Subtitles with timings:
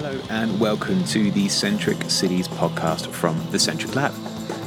[0.00, 4.12] Hello, and welcome to the Centric Cities podcast from the Centric Lab.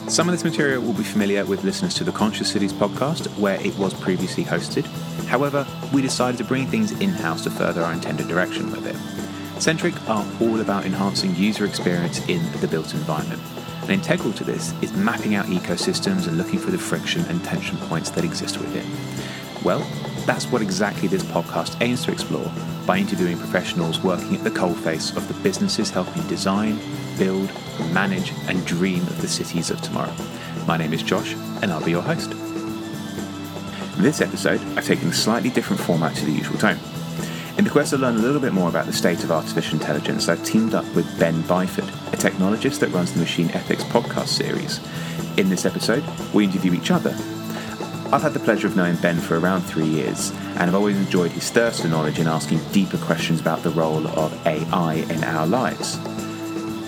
[0.09, 3.57] Some of this material will be familiar with listeners to the Conscious Cities podcast, where
[3.65, 4.83] it was previously hosted.
[5.27, 9.61] However, we decided to bring things in house to further our intended direction with it.
[9.61, 13.41] Centric are all about enhancing user experience in the built environment.
[13.83, 17.77] And integral to this is mapping out ecosystems and looking for the friction and tension
[17.77, 18.85] points that exist within.
[19.63, 19.79] Well,
[20.25, 22.51] that's what exactly this podcast aims to explore
[22.85, 26.79] by interviewing professionals working at the coalface of the businesses helping design,
[27.17, 27.51] build,
[27.91, 30.13] manage, and dream of the cities of tomorrow.
[30.65, 32.31] My name is Josh, and I'll be your host.
[33.97, 36.79] In this episode, I've taken a slightly different format to the usual tone.
[37.57, 40.29] In the quest to learn a little bit more about the state of artificial intelligence,
[40.29, 44.79] I've teamed up with Ben Byford, a technologist that runs the Machine Ethics podcast series.
[45.37, 46.03] In this episode,
[46.33, 47.15] we interview each other
[48.13, 51.31] I've had the pleasure of knowing Ben for around three years, and I've always enjoyed
[51.31, 55.47] his thirst for knowledge in asking deeper questions about the role of AI in our
[55.47, 55.95] lives.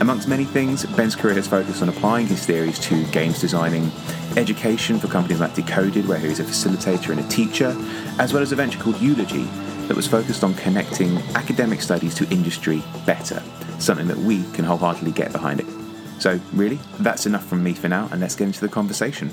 [0.02, 3.90] Amongst many things, Ben's career has focused on applying his theories to games designing,
[4.36, 7.74] education for companies like Decoded, where he a facilitator and a teacher,
[8.20, 9.46] as well as a venture called Eulogy
[9.88, 13.42] that was focused on connecting academic studies to industry better,
[13.80, 15.68] something that we can wholeheartedly get behind it.
[16.20, 19.32] So, really, that's enough from me for now, and let's get into the conversation.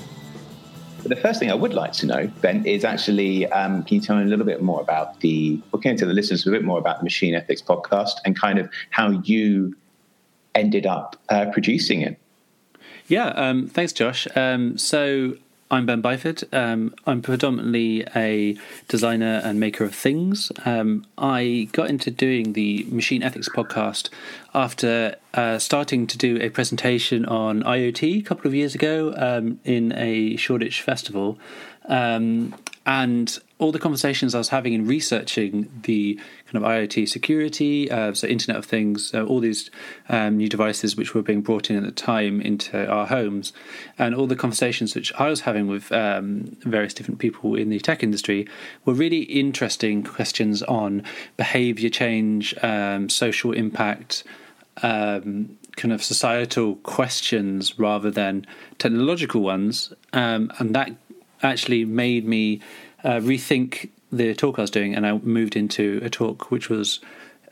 [1.03, 4.15] The first thing I would like to know, Ben, is actually um, can you tell
[4.17, 5.59] me a little bit more about the,
[5.93, 8.69] you tell the listeners a bit more about the Machine Ethics podcast and kind of
[8.91, 9.75] how you
[10.55, 12.17] ended up uh, producing it?
[13.07, 14.27] Yeah, um, thanks, Josh.
[14.35, 15.35] Um, so
[15.71, 16.53] I'm Ben Byford.
[16.53, 18.57] Um, I'm predominantly a
[18.89, 20.51] designer and maker of things.
[20.65, 24.09] Um, I got into doing the Machine Ethics podcast
[24.53, 29.61] after uh, starting to do a presentation on IoT a couple of years ago um,
[29.63, 31.39] in a Shoreditch festival.
[31.85, 32.53] Um,
[32.91, 38.13] and all the conversations I was having in researching the kind of IoT security, uh,
[38.13, 39.71] so Internet of Things, uh, all these
[40.09, 43.53] um, new devices which were being brought in at the time into our homes,
[43.97, 47.79] and all the conversations which I was having with um, various different people in the
[47.79, 48.45] tech industry
[48.83, 51.03] were really interesting questions on
[51.37, 54.25] behavior change, um, social impact.
[54.83, 58.45] Um, kind of societal questions rather than
[58.77, 60.91] technological ones, um, and that
[61.43, 62.61] actually made me
[63.03, 66.99] uh, rethink the talk I was doing, and I moved into a talk which was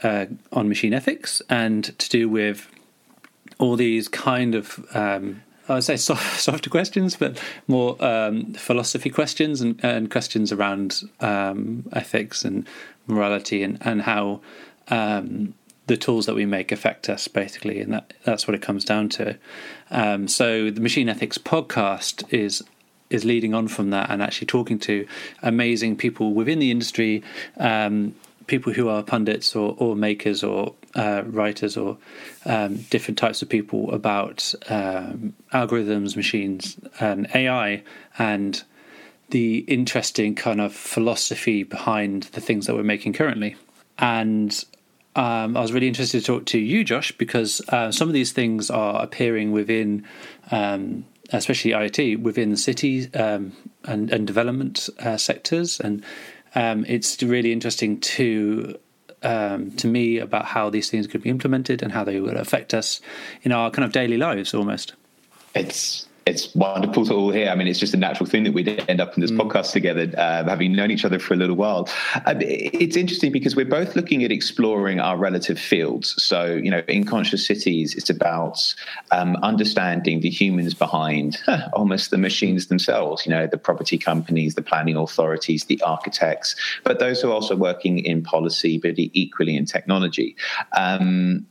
[0.03, 2.69] uh, on machine ethics and to do with
[3.57, 9.09] all these kind of um, I would say soft, softer questions, but more um, philosophy
[9.09, 12.67] questions and, and questions around um, ethics and
[13.07, 14.41] morality and and how
[14.89, 15.53] um,
[15.87, 19.09] the tools that we make affect us, basically, and that that's what it comes down
[19.09, 19.37] to.
[19.91, 22.63] Um, so the Machine Ethics podcast is
[23.09, 25.07] is leading on from that and actually talking to
[25.41, 27.23] amazing people within the industry,
[27.57, 28.13] um,
[28.47, 31.97] people who are pundits or, or makers or uh, writers or
[32.45, 37.83] um, different types of people about um, algorithms, machines, and AI,
[38.17, 38.63] and
[39.29, 43.55] the interesting kind of philosophy behind the things that we're making currently.
[43.99, 44.63] And
[45.15, 48.31] um, I was really interested to talk to you, Josh, because uh, some of these
[48.31, 50.05] things are appearing within
[50.51, 53.53] um, especially IoT within city um,
[53.85, 56.03] and, and development uh, sectors, and
[56.55, 58.77] um, it's really interesting to
[59.21, 62.73] um, to me about how these things could be implemented and how they would affect
[62.73, 63.01] us
[63.43, 64.93] in our kind of daily lives, almost.
[65.53, 67.49] It's it's wonderful to all hear.
[67.49, 69.37] I mean, it's just a natural thing that we'd end up in this mm.
[69.37, 71.89] podcast together, uh, having known each other for a little while.
[72.13, 76.15] Uh, it's interesting because we're both looking at exploring our relative fields.
[76.23, 78.73] So, you know, in Conscious Cities, it's about
[79.11, 84.55] um, understanding the humans behind huh, almost the machines themselves, you know, the property companies,
[84.55, 89.55] the planning authorities, the architects, but those who are also working in policy, but equally
[89.55, 90.35] in technology.
[90.75, 91.45] Um,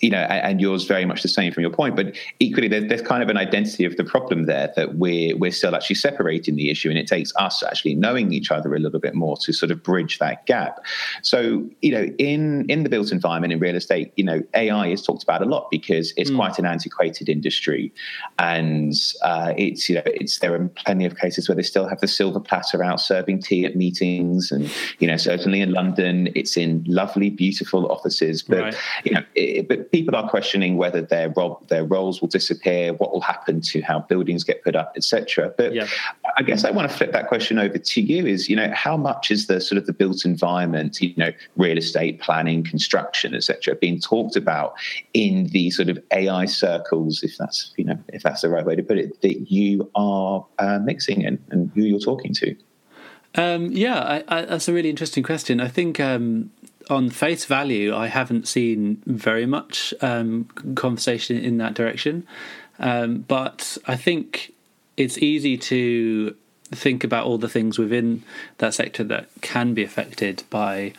[0.00, 1.94] you know, and yours very much the same from your point.
[1.94, 5.50] But equally, there's, there's kind of an identity of the problem there that we're we're
[5.50, 9.00] still actually separating the issue, and it takes us actually knowing each other a little
[9.00, 10.80] bit more to sort of bridge that gap.
[11.22, 15.02] So, you know, in in the built environment in real estate, you know, AI is
[15.02, 16.36] talked about a lot because it's mm.
[16.36, 17.92] quite an antiquated industry,
[18.38, 22.00] and uh, it's you know, it's there are plenty of cases where they still have
[22.00, 26.56] the silver platter out serving tea at meetings, and you know, certainly in London, it's
[26.56, 28.76] in lovely, beautiful offices, but right.
[29.04, 33.12] you know, it, but people are questioning whether their role, their roles will disappear, what
[33.12, 35.52] will happen to how buildings get put up, etc.
[35.56, 35.86] But yeah.
[36.36, 38.96] I guess I want to flip that question over to you: is you know how
[38.96, 43.74] much is the sort of the built environment, you know, real estate planning, construction, etc.,
[43.76, 44.74] being talked about
[45.14, 48.76] in the sort of AI circles, if that's you know if that's the right way
[48.76, 52.56] to put it, that you are uh, mixing in and who you're talking to.
[53.36, 55.60] Um, yeah, I, I, that's a really interesting question.
[55.60, 56.50] I think um,
[56.90, 60.44] on face value, I haven't seen very much um,
[60.74, 62.26] conversation in that direction.
[62.78, 64.52] Um, but I think
[64.96, 66.34] it's easy to
[66.72, 68.22] think about all the things within
[68.58, 70.92] that sector that can be affected by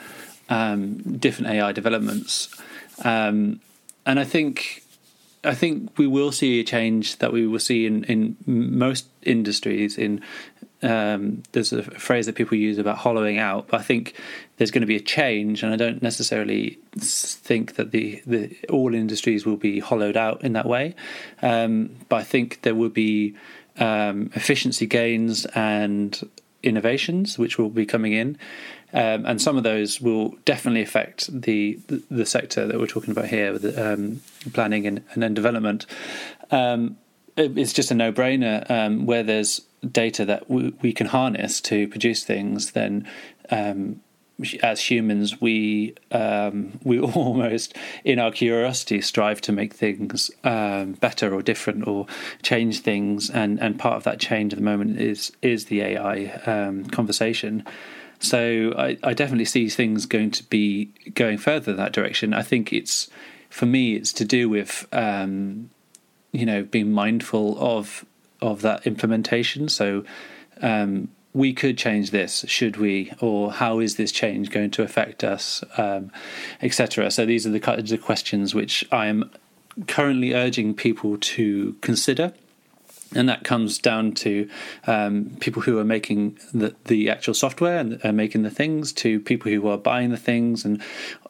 [0.50, 2.50] um, different AI developments.
[3.04, 3.62] Um,
[4.06, 4.84] and I think
[5.44, 9.98] I think we will see a change that we will see in, in most industries.
[9.98, 10.22] In
[10.84, 14.16] um, there's a phrase that people use about hollowing out, but I think
[14.58, 18.94] there's going to be a change, and I don't necessarily think that the, the all
[18.94, 20.96] industries will be hollowed out in that way.
[21.42, 23.36] Um, but I think there will be
[23.78, 26.20] um, efficiency gains and
[26.64, 28.38] innovations which will be coming in.
[28.94, 31.80] Um, and some of those will definitely affect the
[32.10, 34.20] the, sector that we're talking about here, with um,
[34.52, 35.86] planning and, and then development.
[37.42, 41.08] Um, it, it's just a no brainer um, where there's data that we, we, can
[41.08, 42.72] harness to produce things.
[42.72, 43.08] Then,
[43.50, 44.02] um,
[44.64, 51.42] as humans, we um, we almost, in our curiosity, strive to make things better or
[51.42, 52.08] different or
[52.42, 53.30] change things.
[53.30, 57.66] And and part of that change at the moment is is the AI conversation.
[58.20, 60.86] So I, I definitely see things going to be
[61.16, 62.36] going further in that direction.
[62.36, 63.10] I think it's
[63.50, 65.72] for me, it's to do with um,
[66.32, 68.06] you know being mindful of
[68.42, 69.70] of that implementation.
[69.70, 70.04] So
[70.62, 75.24] um, we could change this, should we, or how is this change going to affect
[75.24, 76.12] us, um,
[76.62, 77.10] etc.
[77.12, 79.32] So these are the kinds of questions which I am
[79.88, 82.34] currently urging people to consider
[83.16, 84.50] and that comes down to
[84.88, 89.20] um, people who are making the, the actual software and are making the things to
[89.20, 90.82] people who are buying the things and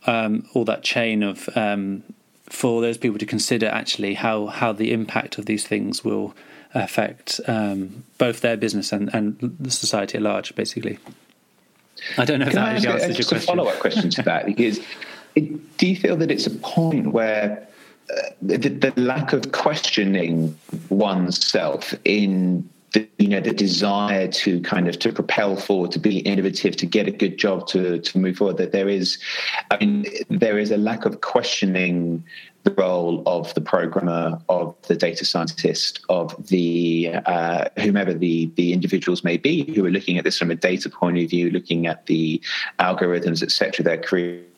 [0.05, 2.03] um, all that chain of um,
[2.51, 6.35] for those people to consider actually how how the impact of these things will
[6.73, 10.97] affect um, both their business and, and the society at large basically
[12.17, 13.55] I don't know if Can that answers your question.
[13.55, 14.79] follow up question to that because
[15.35, 17.67] it, do you feel that it's a point where
[18.41, 20.57] the, the, lack of questioning
[20.89, 26.19] oneself in the, you know the desire to kind of to propel forward to be
[26.19, 29.17] innovative to get a good job to to move forward that there is
[29.69, 32.23] i mean there is a lack of questioning
[32.63, 38.73] the role of the programmer of the data scientist of the uh, whomever the the
[38.73, 41.87] individuals may be who are looking at this from a data point of view looking
[41.87, 42.41] at the
[42.79, 44.50] algorithms etc they're creating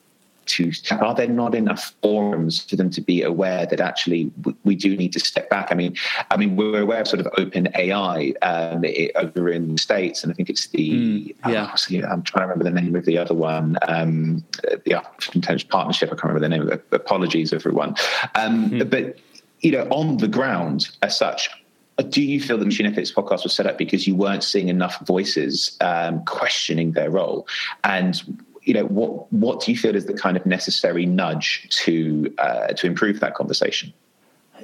[0.46, 4.30] to are there not enough forums for them to be aware that actually
[4.64, 5.94] we do need to step back i mean
[6.30, 8.84] i mean we're aware of sort of open ai um,
[9.16, 11.74] over in the states and i think it's the mm, yeah
[12.10, 15.02] i'm trying to remember the name of the other one um, the
[15.34, 17.90] intelligence partnership i can't remember the name apologies everyone
[18.34, 18.90] um, mm.
[18.90, 19.18] but
[19.60, 21.48] you know on the ground as such
[22.02, 24.98] do you feel the Machine Ethics podcast was set up because you weren't seeing enough
[25.06, 27.46] voices um, questioning their role?
[27.84, 32.34] And you know, what what do you feel is the kind of necessary nudge to
[32.38, 33.92] uh, to improve that conversation?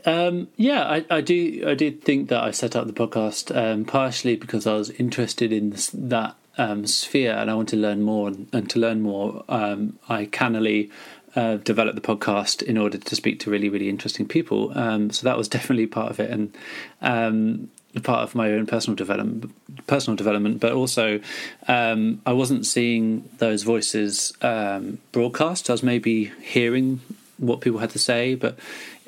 [0.06, 1.64] Um, yeah, I, I, do.
[1.67, 5.52] I did think that I set up the podcast um, partially because I was interested
[5.52, 8.29] in that um, sphere and I want to learn more.
[8.29, 10.91] And, to learn more, um, I cannily
[11.37, 14.76] uh, develop the podcast in order to speak to really, really interesting people.
[14.79, 16.31] Um, so that was definitely part of it.
[16.31, 16.56] And
[17.03, 17.70] um,
[18.03, 19.53] part of my own personal development,
[19.87, 21.21] personal development, but also
[21.67, 25.69] um, I wasn't seeing those voices um, broadcast.
[25.69, 27.01] I was maybe hearing
[27.39, 28.59] what people had to say, but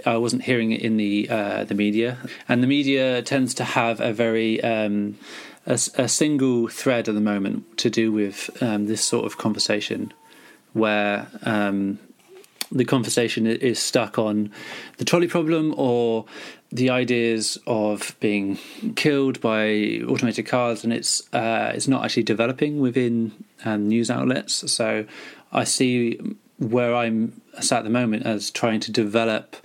[0.05, 2.19] I wasn't hearing it in the uh, the media.
[2.49, 5.17] And the media tends to have a very um,
[5.67, 10.13] a, a, single thread at the moment to do with um, this sort of conversation,
[10.73, 11.99] where um,
[12.73, 14.51] the conversation is stuck on
[14.97, 16.25] the trolley problem or
[16.71, 18.59] the ideas of being
[18.97, 23.33] killed by automated cars, and it's uh, it's not actually developing within
[23.65, 24.73] um, news outlets.
[24.73, 25.05] So
[25.53, 26.19] I see
[26.59, 29.57] where I'm sat at the moment as trying to develop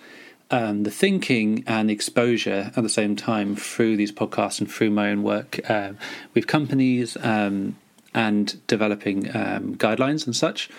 [0.51, 4.89] um, the thinking and the exposure at the same time through these podcasts and through
[4.91, 5.93] my own work uh,
[6.33, 7.77] with companies um,
[8.13, 10.69] and developing um, guidelines and such.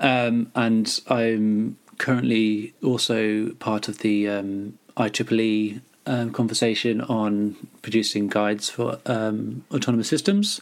[0.00, 8.70] Um, and I'm currently also part of the um, IEEE um, conversation on producing guides
[8.70, 10.60] for um, autonomous systems.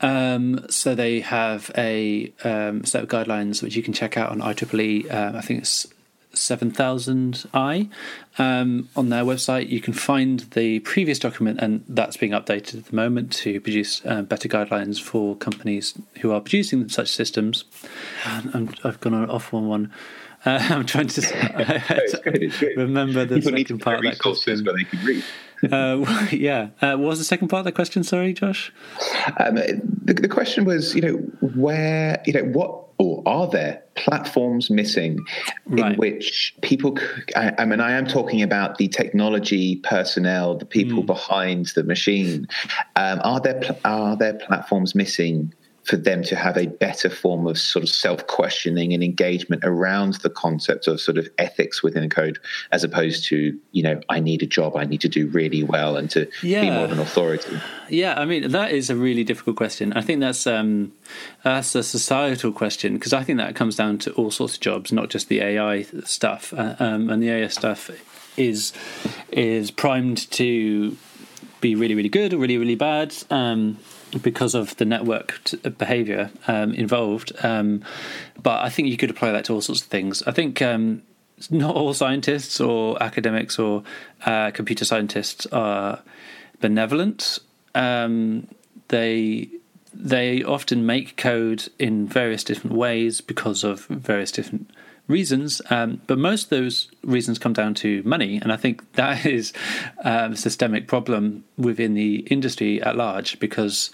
[0.00, 4.40] Um, so they have a um, set of guidelines which you can check out on
[4.40, 5.12] IEEE.
[5.12, 5.86] Uh, I think it's
[6.34, 7.90] 7000i
[8.38, 9.68] um, on their website.
[9.68, 14.04] You can find the previous document, and that's being updated at the moment to produce
[14.04, 17.64] uh, better guidelines for companies who are producing such systems.
[18.24, 18.40] i
[18.82, 19.92] have gone off on one.
[20.44, 22.76] Uh, I'm trying to it's good, good.
[22.76, 24.64] remember the People second part of that question.
[24.64, 25.24] Where they can read.
[25.72, 26.68] uh, yeah.
[26.80, 28.04] Uh, what was the second part of the question?
[28.04, 28.72] Sorry, Josh.
[29.40, 31.14] Um, the, the question was, you know,
[31.56, 35.18] where, you know, what or are there platforms missing
[35.66, 35.92] right.
[35.92, 36.96] in which people
[37.36, 41.06] I, I, mean i am talking about the technology personnel the people mm.
[41.06, 42.46] behind the machine
[42.96, 45.52] um, are there are there platforms missing
[45.88, 50.14] for them to have a better form of sort of self questioning and engagement around
[50.16, 52.38] the concept of sort of ethics within a code,
[52.72, 55.96] as opposed to, you know, I need a job, I need to do really well
[55.96, 56.60] and to yeah.
[56.60, 57.58] be more of an authority.
[57.88, 59.94] Yeah, I mean, that is a really difficult question.
[59.94, 60.92] I think that's, um,
[61.42, 64.92] that's a societal question because I think that comes down to all sorts of jobs,
[64.92, 66.52] not just the AI stuff.
[66.52, 67.90] Uh, um, and the AI stuff
[68.36, 68.74] is
[69.32, 70.96] is primed to
[71.62, 73.14] be really, really good or really, really bad.
[73.30, 73.78] Um,
[74.22, 75.40] because of the network
[75.76, 77.32] behavior um, involved.
[77.42, 77.84] Um,
[78.42, 80.22] but I think you could apply that to all sorts of things.
[80.22, 81.02] I think um,
[81.50, 83.82] not all scientists or academics or
[84.24, 86.02] uh, computer scientists are
[86.60, 87.38] benevolent.
[87.74, 88.48] Um,
[88.88, 89.48] they
[89.92, 94.70] they often make code in various different ways because of various different
[95.08, 99.26] reasons, um, but most of those reasons come down to money, and I think that
[99.38, 99.52] is
[100.04, 103.40] um, a systemic problem within the industry at large.
[103.40, 103.90] Because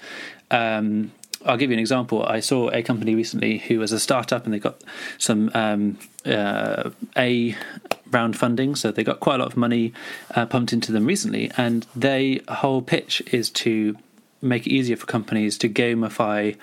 [0.50, 1.12] um,
[1.46, 2.24] I'll give you an example.
[2.24, 4.82] I saw a company recently who was a startup, and they got
[5.18, 7.56] some um, uh, a
[8.10, 9.92] round funding, so they got quite a lot of money
[10.34, 13.96] uh, pumped into them recently, and their whole pitch is to
[14.40, 16.56] make it easier for companies to gamify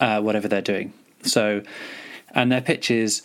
[0.00, 0.92] uh, whatever they're doing.
[1.22, 1.62] So,
[2.34, 3.22] and their pitch is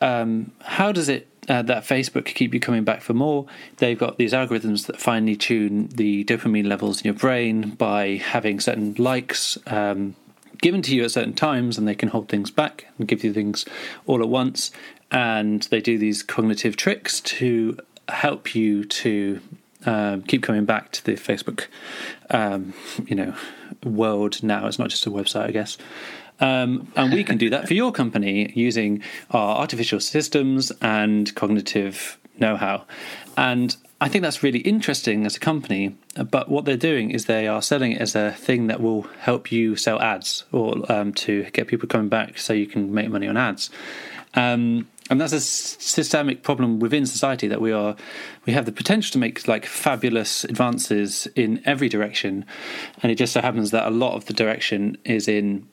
[0.00, 3.46] um, how does it uh, that Facebook keep you coming back for more?
[3.78, 8.60] They've got these algorithms that finely tune the dopamine levels in your brain by having
[8.60, 10.16] certain likes um,
[10.60, 13.32] given to you at certain times, and they can hold things back and give you
[13.32, 13.64] things
[14.06, 14.70] all at once.
[15.10, 19.40] And they do these cognitive tricks to help you to
[19.84, 21.66] um, keep coming back to the Facebook,
[22.30, 22.74] um,
[23.06, 23.34] you know,
[23.84, 24.66] world now.
[24.66, 25.78] It's not just a website, I guess.
[26.38, 32.18] Um, and we can do that for your company using our artificial systems and cognitive
[32.38, 32.84] know how.
[33.36, 35.96] And I think that's really interesting as a company.
[36.30, 39.50] But what they're doing is they are selling it as a thing that will help
[39.50, 43.26] you sell ads or um, to get people coming back so you can make money
[43.26, 43.70] on ads.
[44.34, 47.94] Um, and that's a systemic problem within society that we are
[48.44, 52.44] we have the potential to make like fabulous advances in every direction
[53.02, 55.66] and it just so happens that a lot of the direction is in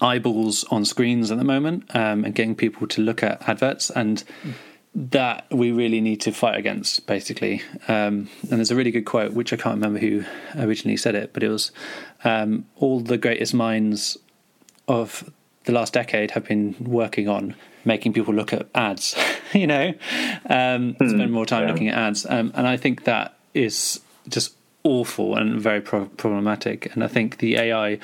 [0.00, 4.24] eyeballs on screens at the moment um, and getting people to look at adverts and
[4.94, 7.62] that we really need to fight against basically.
[7.88, 10.24] Um, and there's a really good quote which i can't remember who
[10.56, 11.72] originally said it but it was
[12.24, 14.16] um, all the greatest minds
[14.88, 15.30] of
[15.64, 19.16] the last decade have been working on making people look at ads
[19.52, 19.88] you know?
[20.46, 21.72] Um, mm, spend more time yeah.
[21.72, 22.26] looking at ads.
[22.26, 27.38] Um, and i think that is just awful and very pro- problematic and i think
[27.38, 27.98] the ai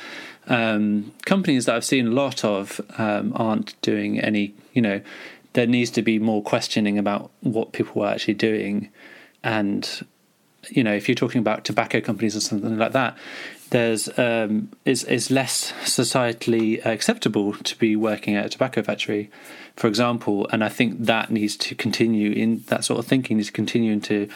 [0.50, 5.00] um, companies that I've seen a lot of um, aren't doing any, you know,
[5.52, 8.90] there needs to be more questioning about what people are actually doing.
[9.44, 10.06] And,
[10.68, 13.16] you know, if you're talking about tobacco companies or something like that,
[13.70, 19.30] there's um, is is less societally acceptable to be working at a tobacco factory,
[19.76, 20.48] for example.
[20.50, 23.92] And I think that needs to continue in that sort of thinking needs to continue
[23.92, 24.28] into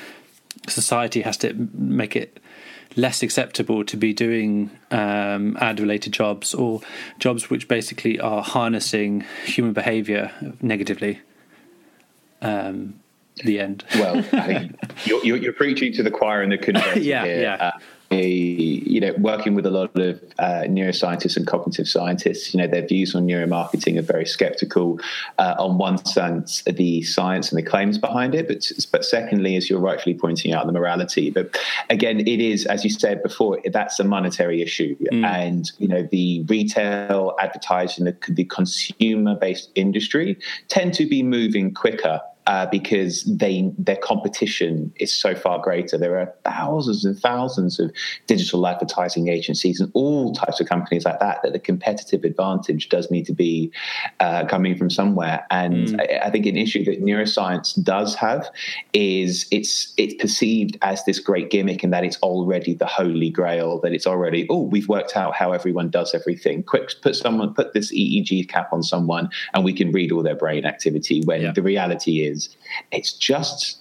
[0.69, 2.41] society has to make it
[2.97, 6.81] less acceptable to be doing um, ad related jobs or
[7.19, 10.31] jobs which basically are harnessing human behavior
[10.61, 11.21] negatively.
[12.41, 13.01] Um,
[13.43, 13.85] the end.
[13.97, 17.41] well, I think you're, you're, you're, preaching to the choir in the conversion yeah, here.
[17.41, 17.55] Yeah.
[17.55, 17.79] Uh,
[18.23, 22.87] you know, working with a lot of uh, neuroscientists and cognitive scientists, you know, their
[22.87, 25.01] views on neuromarketing are very skeptical.
[25.39, 29.69] Uh, on one sense, the science and the claims behind it, but but secondly, as
[29.69, 31.31] you're rightfully pointing out, the morality.
[31.31, 31.59] But
[31.91, 35.25] again, it is, as you said before, that's a monetary issue, mm.
[35.25, 42.21] and you know, the retail, advertising, the, the consumer-based industry tend to be moving quicker
[42.47, 45.97] uh, because they their competition is so far greater.
[45.97, 47.91] There are thousands and thousands of
[48.27, 51.41] digital advertising agencies and all types of companies like that.
[51.43, 53.73] That the competitive advantage does need to be
[54.21, 55.47] uh, coming from somewhere.
[55.51, 56.01] And mm.
[56.01, 58.51] I, I, think an issue that neuroscience does have
[58.93, 63.81] is it's it's perceived as this great gimmick and that it's already the holy grail.
[63.81, 66.63] That it's already oh we've worked out how everyone does everything.
[66.63, 70.37] Quick, put someone put this EEG cap on someone and we can read all their
[70.37, 71.23] brain activity.
[71.25, 71.53] When yeah.
[71.53, 72.57] the reality is is.
[72.91, 73.81] It's just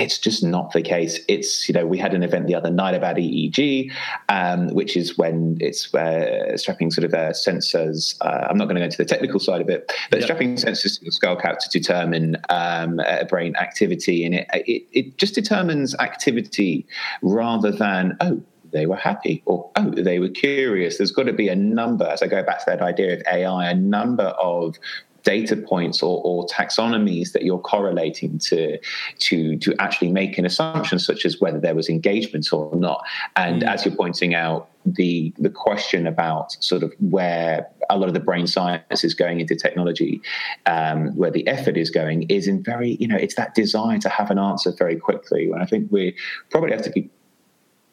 [0.00, 1.20] it's just not the case.
[1.28, 3.92] It's you know we had an event the other night about EEG,
[4.30, 8.16] um, which is when it's uh, strapping sort of uh, sensors.
[8.22, 10.24] Uh, I'm not going to go into the technical side of it, but yep.
[10.24, 15.18] strapping sensors to the skull cap to determine um, brain activity, and it, it, it
[15.18, 16.86] just determines activity
[17.20, 18.42] rather than oh
[18.72, 22.22] they were happy or oh they were curious there's got to be a number as
[22.22, 24.76] i go back to that idea of ai a number of
[25.22, 28.78] data points or, or, taxonomies that you're correlating to
[29.18, 33.04] to to actually make an assumption such as whether there was engagement or not.
[33.36, 33.68] And mm.
[33.68, 38.20] as you're pointing out the the question about sort of where a lot of the
[38.20, 40.20] brain science is going into technology
[40.66, 44.08] um, where the effort is going is in very you know it's that desire to
[44.08, 45.50] have an answer very quickly.
[45.50, 46.14] And i think we
[46.50, 47.10] probably have to be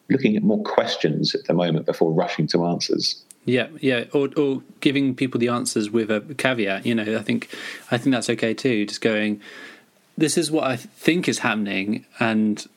[0.10, 4.62] looking at more questions at the moment before rushing to answers yeah, yeah, or or
[4.82, 6.86] giving people the answers with a caveat.
[6.86, 7.50] You know, I think
[7.90, 8.86] I think that's okay too.
[8.86, 9.42] Just going,
[10.18, 12.68] this is what I think is happening, and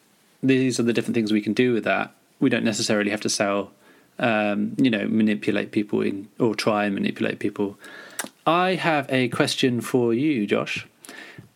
[0.45, 2.15] these are the different things we can do with that.
[2.39, 3.73] We don't necessarily have to sell,
[4.21, 7.77] um, you know, manipulate people in or try and manipulate people.
[8.47, 10.87] I have a question for you, Josh.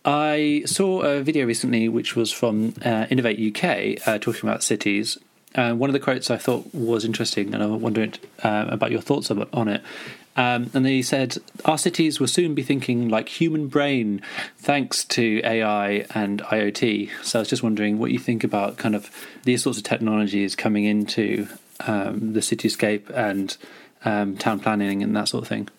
[0.03, 5.17] I saw a video recently which was from uh, Innovate UK uh, talking about cities,
[5.55, 9.01] uh, one of the quotes I thought was interesting, and I wondered uh, about your
[9.01, 9.81] thoughts on it.
[10.37, 14.21] Um, and he said, Our cities will soon be thinking like human brain
[14.57, 17.09] thanks to AI and IoT.
[17.23, 19.09] So I was just wondering what you think about kind of
[19.43, 21.47] these sorts of technologies coming into
[21.87, 23.55] um, the cityscape and
[24.03, 25.69] um, town planning and that sort of thing.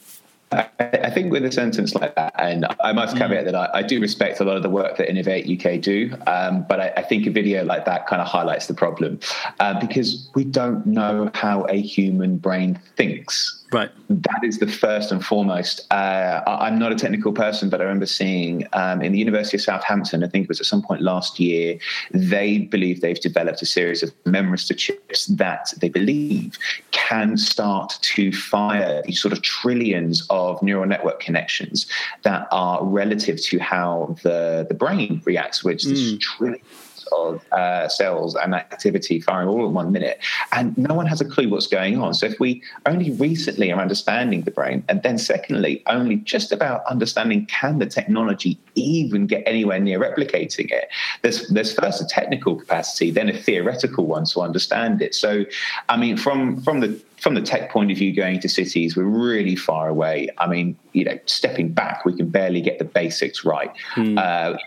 [0.53, 3.19] I, think with a sentence like that, and I must mm.
[3.19, 6.17] caveat that I, I, do respect a lot of the work that Innovate UK do,
[6.27, 9.19] um, but I, I, think a video like that kind of highlights the problem
[9.59, 13.65] uh, because we don't know how a human brain thinks.
[13.73, 13.91] Right.
[14.09, 15.87] That is the first and foremost.
[15.93, 19.61] Uh, I'm not a technical person, but I remember seeing um, in the University of
[19.63, 21.79] Southampton, I think it was at some point last year,
[22.13, 26.59] they believe they've developed a series of memristor chips that they believe
[26.93, 31.87] can start to fire these sort of trillions of neural network connections
[32.23, 35.93] that are relative to how the, the brain reacts, which mm.
[35.93, 36.65] is trillions
[37.13, 40.19] of uh, cells and activity firing all in one minute,
[40.53, 42.15] and no one has a clue what's going on.
[42.15, 46.85] So if we only recently are understanding the brain, and then secondly, only just about
[46.87, 50.89] understanding can the technology even get anywhere near replicating it,
[51.23, 55.15] there's there's first a technical capacity, then a theoretical one to understand it.
[55.15, 55.45] So,
[55.89, 59.05] I mean, from from the from the tech point of view, going to cities, we're
[59.05, 60.29] really far away.
[60.39, 63.73] I mean, you know, stepping back, we can barely get the basics right.
[63.95, 64.19] Mm.
[64.19, 64.59] Uh,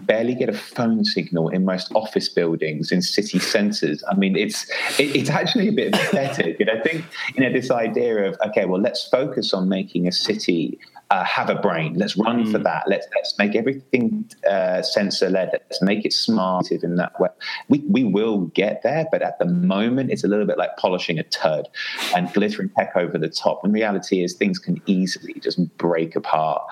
[0.00, 4.02] barely get a phone signal in most office buildings in city centres.
[4.10, 6.60] I mean, it's it, it's actually a bit pathetic.
[6.60, 10.12] and I think you know this idea of okay, well, let's focus on making a
[10.12, 10.78] city
[11.12, 11.92] uh, have a brain.
[11.94, 12.50] Let's run mm.
[12.50, 12.84] for that.
[12.86, 15.50] Let's let's make everything uh, sensor led.
[15.52, 17.28] Let's make it smart in that way.
[17.68, 21.18] We we will get there, but at the moment, it's a little bit like polishing
[21.18, 21.68] a turd
[22.16, 23.62] and glittering tech over the top.
[23.62, 26.62] And reality is, things can easily just break apart.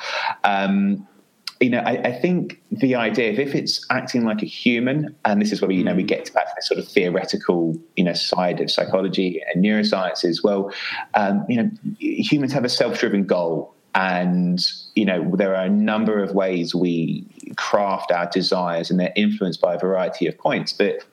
[0.44, 1.06] Um,
[1.60, 5.42] you know, I, I, think the idea of if it's acting like a human, and
[5.42, 6.08] this is where we, you know we mm.
[6.08, 10.42] get back to this sort of theoretical, you know, side of psychology and neurosciences.
[10.42, 10.72] Well,
[11.14, 14.58] um, you know, humans have a self-driven goal, and
[14.94, 19.60] you know there are a number of ways we craft our desires, and they're influenced
[19.60, 20.72] by a variety of points.
[20.72, 21.04] But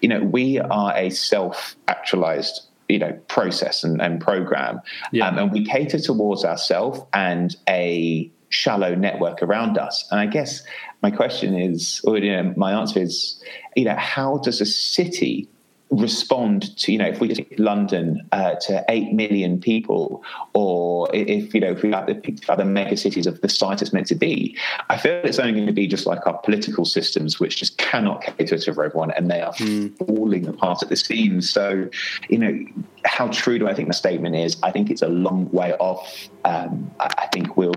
[0.00, 4.80] you know, we are a self-actualized you know process and, and program,
[5.12, 5.28] yeah.
[5.28, 10.06] um, and we cater towards ourselves and a shallow network around us.
[10.10, 10.62] And I guess
[11.02, 13.42] my question is, or you know, my answer is,
[13.74, 15.48] you know, how does a city
[15.90, 20.22] respond to you know if we take London uh, to eight million people,
[20.54, 23.92] or if you know if we have the other mega cities of the size it's
[23.92, 24.56] meant to be,
[24.88, 28.22] I feel it's only going to be just like our political systems, which just cannot
[28.22, 29.96] cater to everyone, and they are mm.
[30.06, 31.50] falling apart at the seams.
[31.50, 31.88] So,
[32.28, 32.64] you know,
[33.04, 34.56] how true do I think the statement is?
[34.62, 36.28] I think it's a long way off.
[36.44, 37.74] Um, I think we'll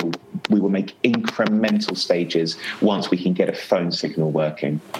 [0.50, 4.82] we will make incremental stages once we can get a phone signal working.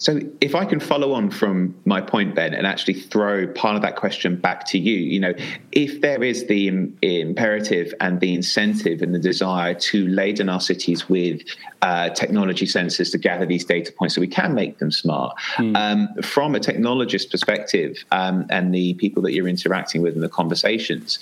[0.00, 3.82] So, if I can follow on from my point, Ben, and actually throw part of
[3.82, 5.34] that question back to you, you know,
[5.72, 10.60] if there is the Im- imperative and the incentive and the desire to laden our
[10.60, 11.42] cities with
[11.82, 15.76] uh, technology sensors to gather these data points so we can make them smart, mm.
[15.76, 20.30] um, from a technologist perspective um, and the people that you're interacting with in the
[20.30, 21.18] conversations,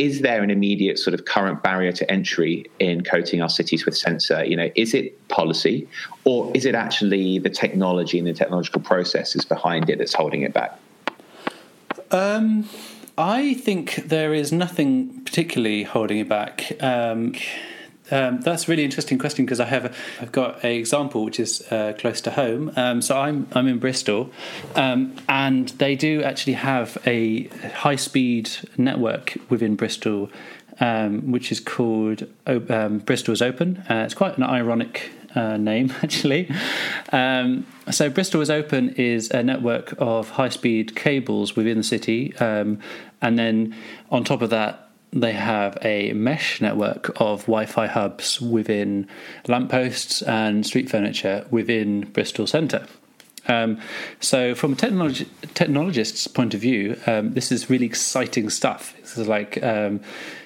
[0.00, 3.94] is there an immediate sort of current barrier to entry in coating our cities with
[3.94, 4.42] sensor?
[4.42, 5.86] You know, is it policy
[6.24, 10.54] or is it actually the technology and the technological processes behind it that's holding it
[10.54, 10.78] back?
[12.10, 12.66] Um,
[13.18, 16.72] I think there is nothing particularly holding it back.
[16.80, 17.34] Um,
[18.10, 21.40] um, that's a really interesting question because I have a, I've got an example which
[21.40, 22.72] is uh, close to home.
[22.76, 24.30] Um, so I'm I'm in Bristol,
[24.74, 30.30] um, and they do actually have a high speed network within Bristol,
[30.80, 33.78] um, which is called um, Bristol's Open.
[33.88, 36.50] Uh, it's quite an ironic uh, name actually.
[37.12, 42.78] Um, so Bristol is Open is a network of high-speed cables within the city, um,
[43.22, 43.74] and then
[44.10, 49.08] on top of that, they have a mesh network of Wi-Fi hubs within
[49.48, 52.86] lampposts and street furniture within Bristol Centre.
[53.48, 53.80] Um,
[54.20, 58.94] so, from a technology, technologist's point of view, um, this is really exciting stuff.
[59.00, 60.00] This is like um,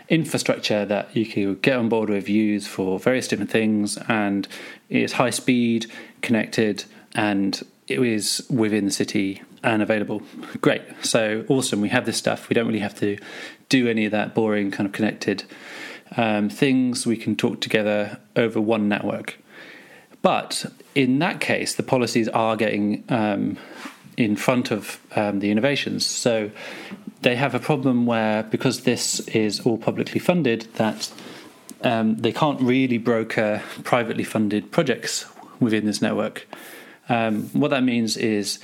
[0.08, 4.48] infrastructure that you can get on board with, use for various different things, and
[4.88, 5.86] it's high speed,
[6.22, 10.22] connected, and it is within the city and available.
[10.60, 10.82] Great.
[11.02, 11.80] So, awesome.
[11.80, 12.48] We have this stuff.
[12.48, 13.18] We don't really have to
[13.68, 15.44] do any of that boring kind of connected
[16.16, 17.06] um, things.
[17.06, 19.38] We can talk together over one network.
[20.22, 23.58] But in that case, the policies are getting um,
[24.16, 26.06] in front of um, the innovations.
[26.06, 26.50] So
[27.22, 31.12] they have a problem where, because this is all publicly funded, that
[31.82, 35.26] um, they can't really broker privately funded projects
[35.60, 36.46] within this network.
[37.08, 38.58] Um, what that means is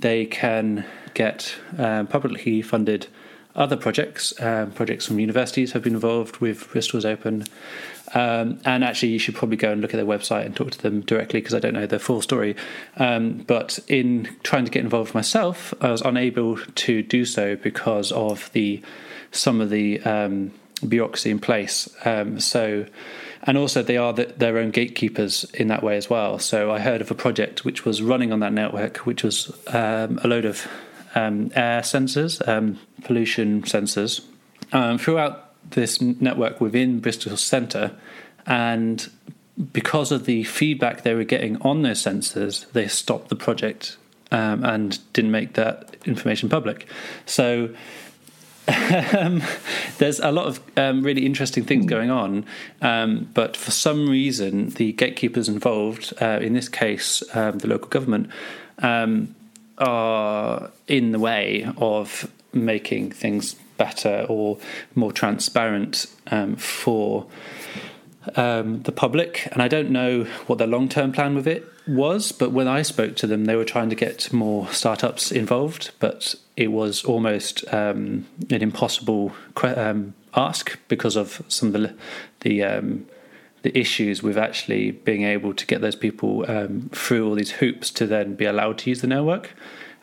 [0.00, 3.06] they can get uh, publicly funded
[3.54, 4.38] other projects.
[4.40, 7.44] Um, projects from universities have been involved with Bristol's Open.
[8.14, 10.80] Um, and actually, you should probably go and look at their website and talk to
[10.80, 12.54] them directly because I don't know the full story.
[12.98, 18.12] Um, but in trying to get involved myself, I was unable to do so because
[18.12, 18.82] of the
[19.32, 20.52] some of the um,
[20.86, 21.88] bureaucracy in place.
[22.04, 22.86] Um, so,
[23.46, 26.38] and also they are the, their own gatekeepers in that way as well.
[26.38, 30.18] So I heard of a project which was running on that network, which was um,
[30.22, 30.66] a load of
[31.14, 32.40] um, air sensors,
[33.04, 34.20] pollution sensors.
[35.00, 37.92] throughout this network within Bristol Centre,
[38.46, 39.10] and
[39.72, 43.96] because of the feedback they were getting on those sensors, they stopped the project
[44.30, 46.86] um, and didn't make that information public.
[47.24, 47.74] So
[49.16, 49.42] um,
[49.98, 51.88] there's a lot of um, really interesting things hmm.
[51.88, 52.44] going on,
[52.82, 57.88] um, but for some reason, the gatekeepers involved, uh, in this case, um, the local
[57.88, 58.30] government,
[58.78, 59.34] um,
[59.78, 64.58] are in the way of making things better or
[64.94, 67.26] more transparent um, for
[68.34, 69.48] um, the public.
[69.52, 72.82] And I don't know what their long term plan with it was, but when I
[72.82, 77.64] spoke to them, they were trying to get more startups involved, but it was almost
[77.72, 81.94] um, an impossible um, ask because of some of the
[82.40, 83.06] the um,
[83.62, 87.90] the issues with actually being able to get those people um, through all these hoops
[87.90, 89.54] to then be allowed to use the network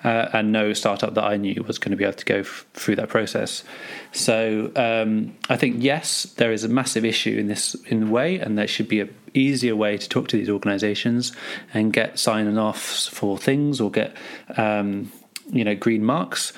[0.03, 2.65] uh, and no startup that I knew was going to be able to go f-
[2.73, 3.63] through that process.
[4.11, 8.39] So um, I think yes, there is a massive issue in this in the way,
[8.39, 11.31] and there should be a easier way to talk to these organisations
[11.73, 14.15] and get signing offs for things or get.
[14.57, 15.11] Um,
[15.51, 16.53] you know, green marks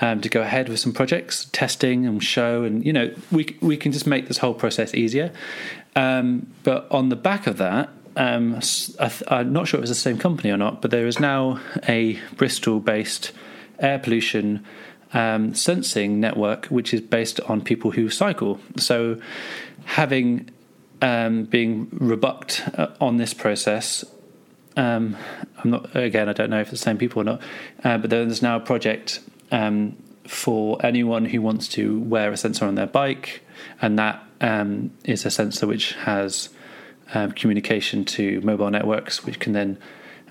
[0.00, 3.76] um, to go ahead with some projects, testing and show, and you know, we we
[3.76, 5.30] can just make this whole process easier.
[5.94, 8.60] Um, but on the back of that, um,
[9.28, 12.18] I'm not sure it was the same company or not, but there is now a
[12.36, 13.32] Bristol based
[13.78, 14.64] air pollution
[15.12, 18.60] um, sensing network which is based on people who cycle.
[18.76, 19.20] So,
[19.84, 20.50] having
[21.02, 24.04] um, being rebucked uh, on this process,
[24.76, 25.16] um,
[25.58, 27.42] I'm not again, I don't know if it's the same people or not,
[27.84, 29.20] uh, but there's now a project
[29.50, 29.96] um,
[30.26, 33.42] for anyone who wants to wear a sensor on their bike,
[33.80, 36.50] and that um, is a sensor which has
[37.14, 39.78] um, communication to mobile networks, which can then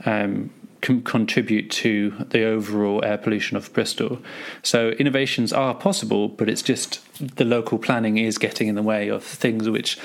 [0.06, 0.50] um,
[0.82, 4.20] com- contribute to the overall air pollution of Bristol.
[4.64, 7.02] So innovations are possible, but it's just
[7.38, 9.98] the local planning is getting in the way of things which,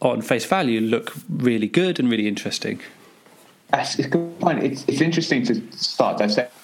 [0.00, 2.80] on face value, look really good and really interesting.
[3.70, 4.62] That's a good point.
[4.62, 6.63] It's, it's interesting to start dissecting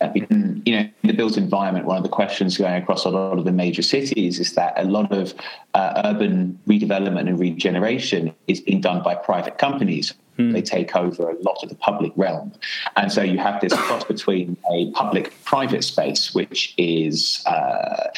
[0.00, 3.38] in, you know, in the built environment, one of the questions going across a lot
[3.38, 5.34] of the major cities is that a lot of
[5.74, 10.14] uh, urban redevelopment and regeneration is being done by private companies.
[10.36, 10.52] Hmm.
[10.52, 12.52] They take over a lot of the public realm,
[12.96, 18.10] and so you have this cross between a public-private space, which is uh,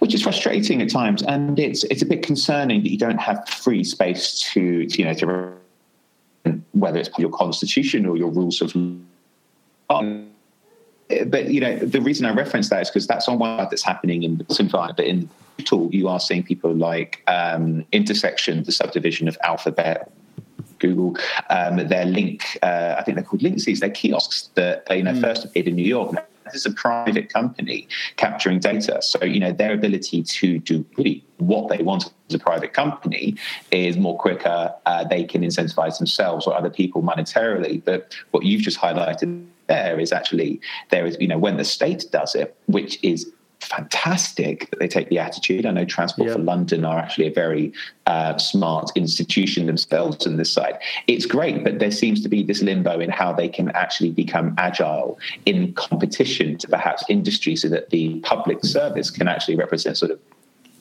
[0.00, 3.48] which is frustrating at times, and it's it's a bit concerning that you don't have
[3.48, 5.52] free space to, to you know to
[6.72, 10.02] whether it's your constitution or your rules of law
[11.26, 13.82] but you know the reason I reference that is because that's on one side that's
[13.82, 15.28] happening in the environment, but in
[15.64, 20.10] tool you are seeing people like um, Intersection, the subdivision of Alphabet,
[20.78, 21.16] Google,
[21.50, 25.20] um, their link, uh, I think they're called Linksys, they're kiosks that you know mm.
[25.20, 26.14] first appeared in New York.
[26.44, 31.24] This is a private company capturing data, so you know their ability to do really
[31.38, 33.36] what they want as a private company
[33.70, 34.74] is more quicker.
[34.86, 37.82] Uh, they can incentivize themselves or other people monetarily.
[37.84, 42.06] But what you've just highlighted there is actually there is you know when the state
[42.10, 45.66] does it, which is fantastic that they take the attitude.
[45.66, 47.72] I know Transport for London are actually a very
[48.06, 50.78] uh, smart institution themselves on this side.
[51.06, 54.54] It's great, but there seems to be this limbo in how they can actually become
[54.58, 60.12] agile in competition to perhaps industry so that the public service can actually represent sort
[60.12, 60.20] of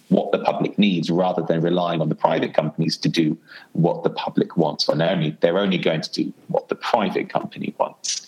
[0.09, 3.37] what the public needs rather than relying on the private companies to do
[3.73, 4.87] what the public wants.
[4.87, 8.25] And only they're only going to do what the private company wants.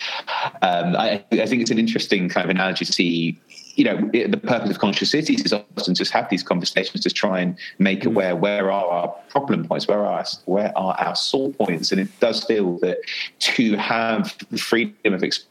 [0.62, 3.40] Um, I, I, think it's an interesting kind of analogy to see.
[3.76, 7.40] You know, the purpose of conscious cities is often just have these conversations to try
[7.40, 11.52] and make aware where are our problem points, where are our, where are our sore
[11.52, 12.98] points, and it does feel that
[13.40, 15.50] to have the freedom of expression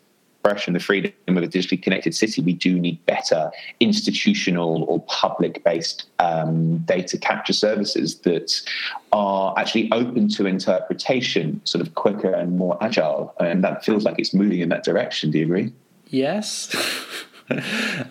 [0.48, 6.06] the freedom of a digitally connected city, we do need better institutional or public based
[6.18, 8.61] um, data capture services that
[9.12, 13.34] are actually open to interpretation, sort of quicker and more agile.
[13.40, 15.30] And that feels like it's moving in that direction.
[15.30, 15.72] Do you agree?
[16.08, 16.74] Yes.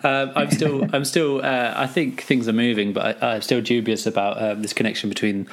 [0.04, 3.60] um, I'm still, I'm still, uh, I think things are moving, but I, am still
[3.60, 5.48] dubious about um, this connection between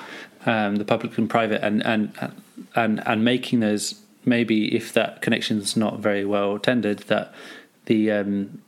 [0.46, 2.32] um, the public and private, and and
[2.76, 3.96] and and making those
[4.26, 7.34] maybe if that connection is not very well tended, that
[7.86, 8.62] the um,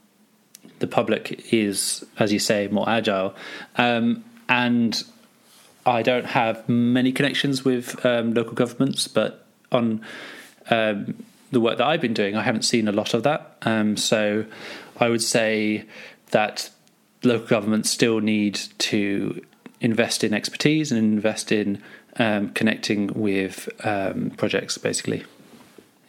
[0.80, 3.36] the public is, as you say, more agile.
[3.78, 5.04] Um, and
[5.86, 10.02] I don't have many connections with um, local governments, but on
[10.70, 13.58] um, the work that I've been doing, I haven't seen a lot of that.
[13.64, 14.46] Um, so
[15.00, 15.86] I would say
[16.32, 16.70] that
[17.24, 19.42] local governments still need to
[19.82, 21.82] invest in expertise and invest in
[22.18, 23.70] um, connecting with
[24.38, 25.24] projects, basically.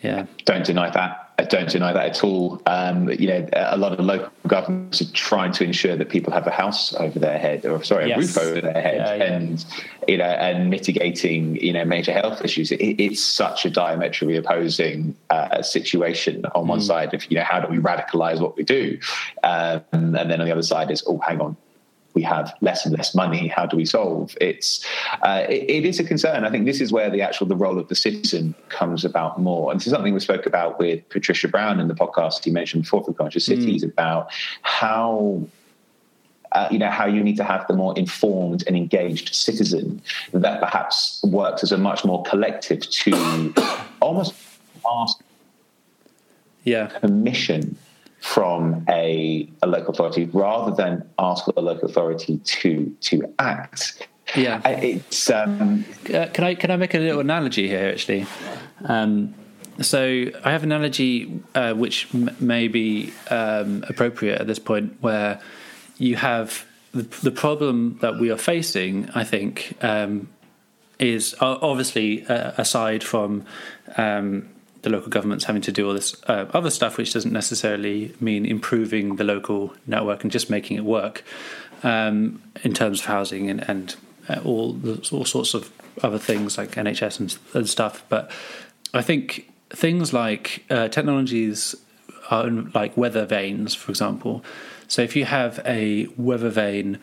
[0.03, 0.27] Yeah.
[0.45, 1.29] Don't deny that.
[1.41, 2.61] I don't deny that at all.
[2.67, 6.49] Um, you know, a lot of local governments are trying to ensure that people have
[6.49, 9.33] a house over their head, or sorry, a roof over their head, yeah, yeah.
[9.35, 9.65] and
[10.09, 12.73] you know, and mitigating you know major health issues.
[12.73, 16.45] It, it's such a diametrically opposing uh, situation.
[16.57, 16.87] On one mm.
[16.87, 18.99] side, if you know, how do we radicalize what we do,
[19.45, 21.57] um, and then on the other side is, oh, hang on,
[22.19, 23.47] we have less and less money.
[23.47, 24.37] How do we solve?
[24.41, 24.85] It's
[25.23, 26.45] uh, it, it is a concern.
[26.45, 29.71] I think this is where the actual the role of the citizen comes about more.
[29.71, 32.83] And this is something we spoke about with Patricia Brown in the podcast you mentioned
[32.83, 33.55] before for Conscious mm.
[33.55, 35.47] Cities about how
[36.53, 40.03] uh, you know how you need to have the more informed and engaged citizen
[40.33, 43.13] that perhaps works as a much more collective to
[44.01, 44.35] almost
[44.91, 45.21] ask
[46.65, 47.77] yeah permission
[48.21, 54.09] from a, a local authority rather than ask the local authority to to act.
[54.37, 55.31] Yeah, it's.
[55.31, 58.27] Um, uh, can I can I make a little analogy here actually?
[58.85, 59.35] Um,
[59.81, 64.97] so I have an analogy uh, which m- may be um, appropriate at this point,
[65.01, 65.41] where
[65.99, 69.09] you have the, the, problem that we are facing.
[69.15, 70.29] I think um,
[70.99, 73.45] is obviously uh, aside from
[73.97, 74.49] um,
[74.89, 78.47] the local government's having to do all this uh, other stuff, which doesn't necessarily mean
[78.47, 81.25] improving the local network and just making it work
[81.83, 83.97] um, in terms of housing and, and
[84.29, 85.71] uh, all the, all sorts of
[86.03, 88.05] other things like NHS and, and stuff.
[88.09, 88.31] But
[88.95, 91.75] I think things like uh, technologies
[92.31, 94.45] are like weather vanes, for example.
[94.87, 96.99] So if you have a weather vane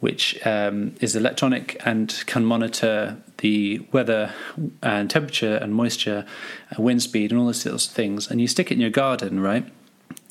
[0.00, 4.32] which um, is electronic and can monitor the weather
[4.82, 6.24] and temperature and moisture,
[6.70, 8.30] and wind speed, and all those sorts of things.
[8.30, 9.66] And you stick it in your garden, right?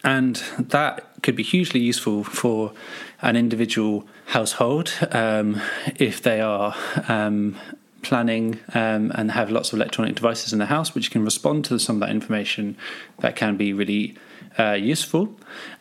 [0.04, 2.74] And that could be hugely useful for
[3.22, 5.62] an individual household um,
[5.98, 6.76] if they are
[7.08, 7.56] um,
[8.02, 11.80] planning um, and have lots of electronic devices in the house which can respond to
[11.80, 12.78] some of that information
[13.20, 14.16] that can be really
[14.60, 15.34] uh, useful.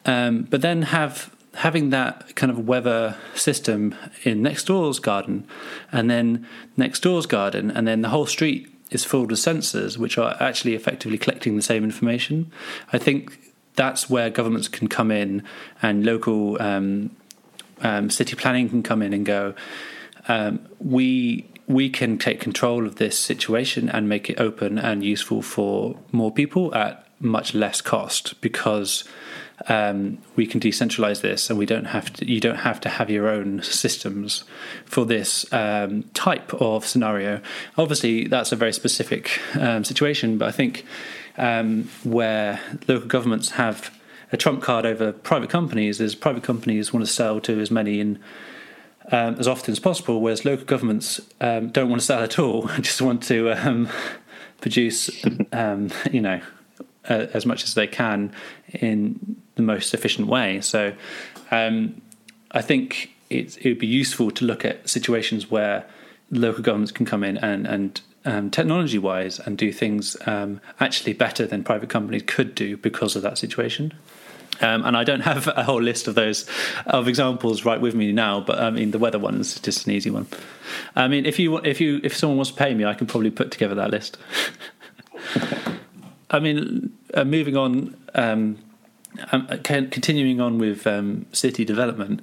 [0.06, 5.46] Um, but then have having that kind of weather system in next door's garden
[5.90, 10.16] and then next door's garden and then the whole street is filled with sensors which
[10.18, 12.50] are actually effectively collecting the same information.
[12.92, 13.38] I think
[13.74, 15.42] that's where governments can come in
[15.80, 17.14] and local um,
[17.80, 19.54] um, city planning can come in and go
[20.28, 25.42] um, we we can take control of this situation and make it open and useful
[25.42, 29.04] for more people at much less cost because
[29.68, 32.30] um, we can decentralize this, and we don't have to.
[32.30, 34.44] You don't have to have your own systems
[34.84, 37.40] for this um, type of scenario.
[37.78, 40.84] Obviously, that's a very specific um, situation, but I think
[41.38, 43.96] um, where local governments have
[44.32, 48.00] a trump card over private companies is private companies want to sell to as many
[48.00, 48.18] in
[49.10, 52.68] um, as often as possible, whereas local governments um, don't want to sell at all,
[52.80, 53.88] just want to um,
[54.60, 55.10] produce,
[55.52, 56.40] um, you know,
[57.08, 58.32] uh, as much as they can
[58.68, 60.60] in the most efficient way.
[60.60, 60.92] So
[61.50, 62.00] um,
[62.50, 65.86] I think it, it would be useful to look at situations where
[66.30, 71.12] local governments can come in and, and um, technology wise and do things um, actually
[71.12, 73.92] better than private companies could do because of that situation.
[74.60, 76.48] Um, and I don't have a whole list of those
[76.86, 79.92] of examples right with me now, but I mean the weather one is just an
[79.92, 80.26] easy one.
[80.94, 83.30] I mean, if you if you if someone wants to pay me, I can probably
[83.30, 84.18] put together that list.
[86.30, 87.96] I mean, uh, moving on,
[89.32, 92.20] um, um, continuing on with um, city development.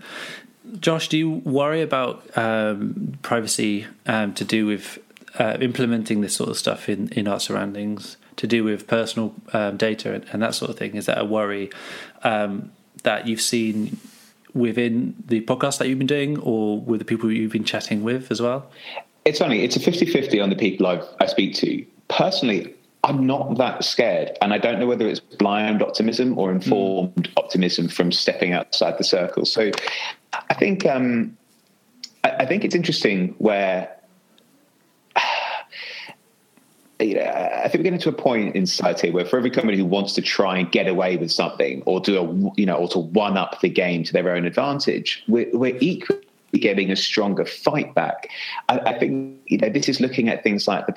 [0.79, 4.99] Josh, do you worry about um, privacy um, to do with
[5.39, 9.77] uh, implementing this sort of stuff in, in our surroundings, to do with personal um,
[9.77, 10.95] data and, and, that sort of thing?
[10.95, 11.71] Is that a worry
[12.23, 13.97] that you've seen
[14.53, 18.31] within the podcast that you've been doing or with the people you've been chatting with
[18.31, 18.69] as well?
[19.25, 21.85] It's funny, it's a 50 50 on the people I've, I speak to.
[22.07, 22.73] Personally,
[23.09, 24.37] I'm not that scared.
[24.39, 27.33] And I don't know whether it's blind optimism or informed mm.
[27.37, 29.45] optimism from stepping outside the circle.
[29.45, 29.71] So
[30.33, 31.35] I think um,
[32.23, 33.91] I, I think it's interesting where
[36.99, 39.75] you know, I think we're getting to a point in society where for every company
[39.77, 42.87] who wants to try and get away with something or do a, you know, or
[42.89, 46.21] to one up the game to their own advantage, we're, we're equally
[46.53, 48.29] getting a stronger fight back.
[48.67, 50.93] I, I, think, you know, this is looking at things like the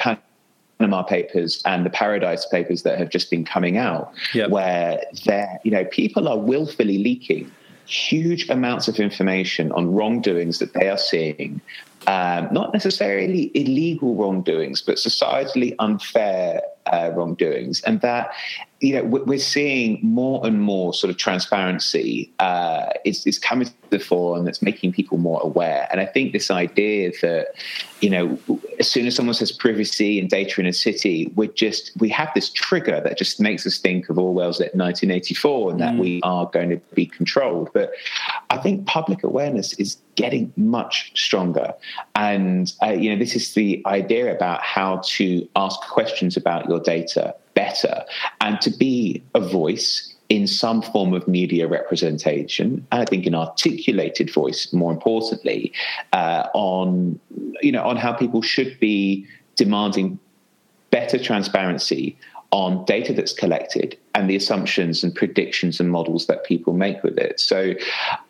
[0.82, 4.50] Panama Papers and the Paradise Papers that have just been coming out, yep.
[4.50, 7.50] where there, you know, people are willfully leaking
[7.86, 11.60] huge amounts of information on wrongdoings that they are seeing
[12.08, 18.32] um, not necessarily illegal wrongdoings, but societally unfair uh, wrongdoings, and that
[18.82, 23.72] you know we're seeing more and more sort of transparency uh, is, is coming to
[23.90, 25.86] the fore, and that's making people more aware.
[25.92, 27.48] And I think this idea that
[28.00, 28.38] you know
[28.80, 32.30] as soon as someone says privacy and data in a city, we're just we have
[32.34, 35.98] this trigger that just makes us think of Orwell's 1984, and that mm.
[35.98, 37.70] we are going to be controlled.
[37.72, 37.92] But
[38.50, 41.72] I think public awareness is getting much stronger,
[42.16, 46.80] and uh, you know this is the idea about how to ask questions about your
[46.80, 48.04] data better
[48.40, 53.34] and to be a voice in some form of media representation, and I think an
[53.34, 55.72] articulated voice, more importantly,
[56.14, 57.20] uh, on
[57.60, 60.18] you know on how people should be demanding
[60.90, 62.16] better transparency
[62.50, 67.18] on data that's collected and the assumptions and predictions and models that people make with
[67.18, 67.38] it.
[67.40, 67.74] So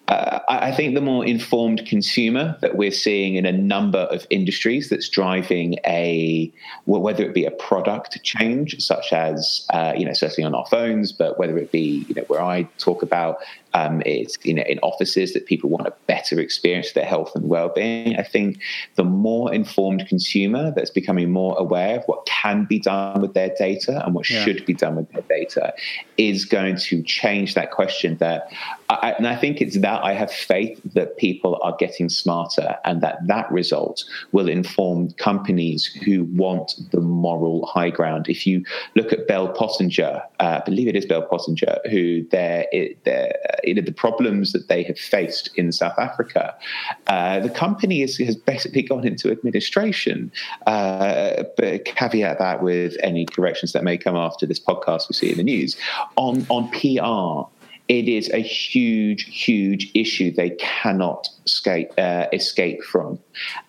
[0.09, 4.89] uh, I think the more informed consumer that we're seeing in a number of industries
[4.89, 6.53] that's driving a
[6.87, 10.67] well, whether it be a product change, such as uh, you know certainly on our
[10.67, 13.39] phones, but whether it be you know where I talk about
[13.75, 17.33] um, it's you know in offices that people want a better experience for their health
[17.35, 18.17] and well-being.
[18.17, 18.61] I think
[18.97, 23.55] the more informed consumer that's becoming more aware of what can be done with their
[23.57, 24.45] data and what yeah.
[24.45, 25.75] should be done with their data
[26.17, 28.17] is going to change that question.
[28.19, 28.53] That
[28.91, 33.01] I, and I think it's that I have faith that people are getting smarter, and
[33.01, 38.29] that that result will inform companies who want the moral high ground.
[38.29, 42.67] If you look at Bell Pottinger, uh, I believe it is Bell Pottinger, who they're,
[43.05, 46.55] they're you know, the problems that they have faced in South Africa,
[47.07, 50.31] uh, the company is, has basically gone into administration.
[50.67, 55.31] Uh, but caveat that with any corrections that may come after this podcast we see
[55.31, 55.77] in the news
[56.17, 57.49] on on PR
[57.89, 63.19] it is a huge, huge issue they cannot escape, uh, escape from.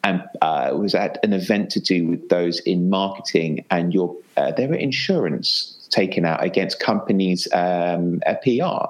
[0.03, 4.51] And uh, was at an event to do with those in marketing, and your uh,
[4.51, 8.85] there insurance taken out against companies' um, PR,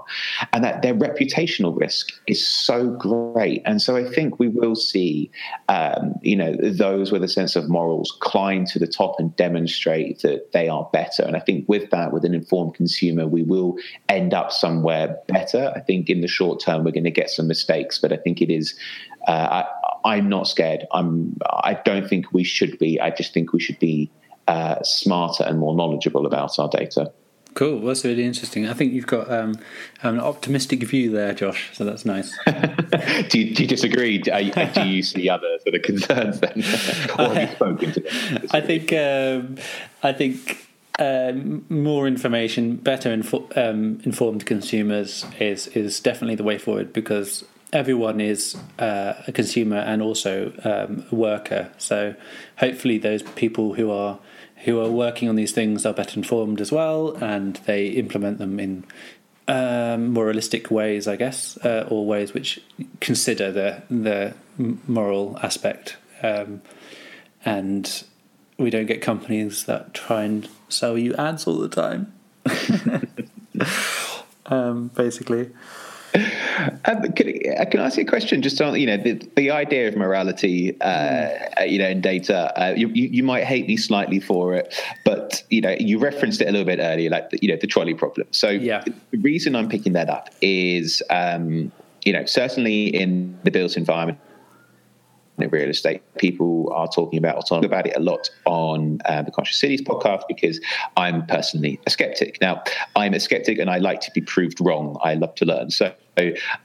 [0.53, 3.61] and that their reputational risk is so great.
[3.65, 5.29] And so I think we will see,
[5.67, 10.21] um, you know, those with a sense of morals climb to the top and demonstrate
[10.21, 11.23] that they are better.
[11.23, 13.75] And I think with that, with an informed consumer, we will
[14.07, 15.73] end up somewhere better.
[15.75, 18.41] I think in the short term, we're going to get some mistakes, but I think
[18.41, 18.73] it is.
[19.27, 19.65] Uh, I,
[20.05, 20.85] I'm not scared.
[20.91, 21.37] I'm.
[21.49, 22.99] I don't think we should be.
[22.99, 24.11] I just think we should be
[24.47, 27.11] uh, smarter and more knowledgeable about our data.
[27.53, 27.77] Cool.
[27.77, 28.67] Well, that's really interesting.
[28.67, 29.59] I think you've got um,
[30.01, 31.69] an optimistic view there, Josh.
[31.73, 32.35] So that's nice.
[32.47, 34.17] do, you, do, you, disagree?
[34.17, 34.31] Do,
[34.73, 36.57] do, you see other sort of concerns then,
[37.19, 38.47] or have you spoken to them?
[38.51, 38.93] I think.
[38.93, 39.57] Um,
[40.01, 40.67] I think.
[40.99, 41.33] Uh,
[41.69, 48.21] more information, better info- um, informed consumers is is definitely the way forward because everyone
[48.21, 51.71] is uh, a consumer and also um, a worker.
[51.79, 52.13] So
[52.57, 54.19] hopefully, those people who are
[54.63, 58.59] who are working on these things are better informed as well, and they implement them
[58.59, 58.85] in
[59.47, 62.61] um, moralistic ways, I guess, uh, or ways which
[62.99, 64.33] consider the the
[64.87, 65.97] moral aspect.
[66.21, 66.61] Um,
[67.45, 68.03] and
[68.57, 72.13] we don't get companies that try and sell you ads all the time.
[74.45, 75.49] um, basically.
[76.85, 77.27] Um, can,
[77.57, 78.41] uh, can, I ask you a question?
[78.41, 81.69] Just on you know the, the idea of morality, uh, mm.
[81.69, 82.51] you know, in data.
[82.59, 84.73] Uh, you, you, might hate me slightly for it,
[85.05, 87.67] but you know you referenced it a little bit earlier, like the, you know the
[87.67, 88.27] trolley problem.
[88.31, 88.83] So yeah.
[89.11, 91.71] the reason I'm picking that up is um,
[92.03, 94.19] you know certainly in the built environment
[95.37, 96.01] real estate.
[96.17, 100.23] People are talking about autonomy about it a lot on uh, the Conscious Cities podcast
[100.27, 100.59] because
[100.97, 102.39] I'm personally a skeptic.
[102.41, 102.63] Now,
[102.95, 104.97] I'm a skeptic and I like to be proved wrong.
[105.03, 105.71] I love to learn.
[105.71, 105.93] So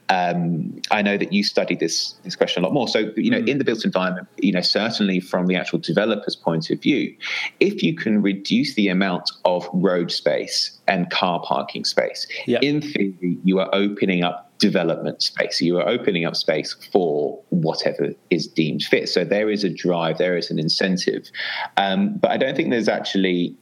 [0.09, 2.87] um, I know that you studied this this question a lot more.
[2.87, 3.47] So you know, mm.
[3.47, 7.15] in the built environment, you know, certainly from the actual developer's point of view,
[7.59, 12.61] if you can reduce the amount of road space and car parking space, yep.
[12.61, 15.61] in theory, you are opening up development space.
[15.61, 19.09] You are opening up space for whatever is deemed fit.
[19.09, 21.31] So there is a drive, there is an incentive.
[21.77, 23.55] Um, but I don't think there's actually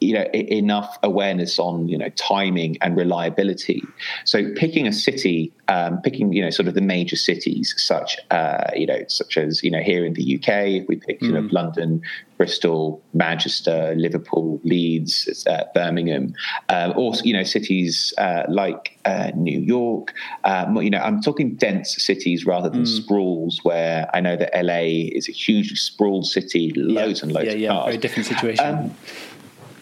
[0.00, 3.82] you know enough awareness on you know timing and reliability
[4.24, 8.70] so picking a city um, picking you know sort of the major cities such uh,
[8.74, 11.26] you know such as you know here in the UK we pick mm.
[11.26, 11.52] you know mm.
[11.52, 12.02] London
[12.36, 16.34] Bristol Manchester Liverpool Leeds uh, Birmingham
[16.68, 20.12] um, or you know cities uh, like uh, New York
[20.44, 23.02] um, you know I'm talking dense cities rather than mm.
[23.02, 27.24] sprawls where I know that LA is a hugely sprawled city loads yeah.
[27.24, 28.94] and loads yeah, of yeah, cars very different situation um,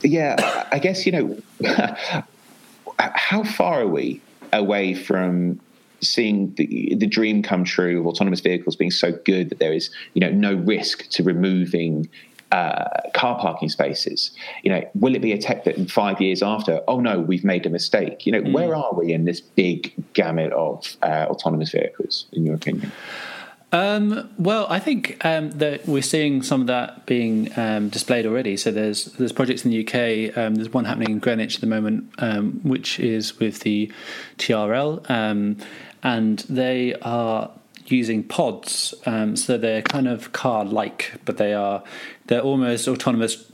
[0.05, 1.39] yeah, I guess you know
[2.99, 4.21] how far are we
[4.53, 5.61] away from
[6.01, 9.91] seeing the, the dream come true of autonomous vehicles being so good that there is
[10.15, 12.09] you know no risk to removing
[12.53, 14.31] uh, car parking spaces.
[14.63, 17.43] You know, will it be a tech that in five years after, oh no, we've
[17.43, 18.27] made a mistake?
[18.27, 18.53] You know, mm.
[18.53, 22.93] where are we in this big gamut of uh, autonomous vehicles, in your opinion?
[23.75, 28.57] Um, well, I think um, that we're seeing some of that being um, displayed already.
[28.57, 30.39] So there's there's projects in the UK.
[30.39, 33.91] Um, there's one happening in Greenwich at the moment, um, which is with the
[34.39, 35.57] TRL, um,
[36.05, 37.51] and they are
[37.87, 38.95] using pods.
[39.05, 41.83] so they're kind of car-like, but they are
[42.29, 43.45] they're almost autonomous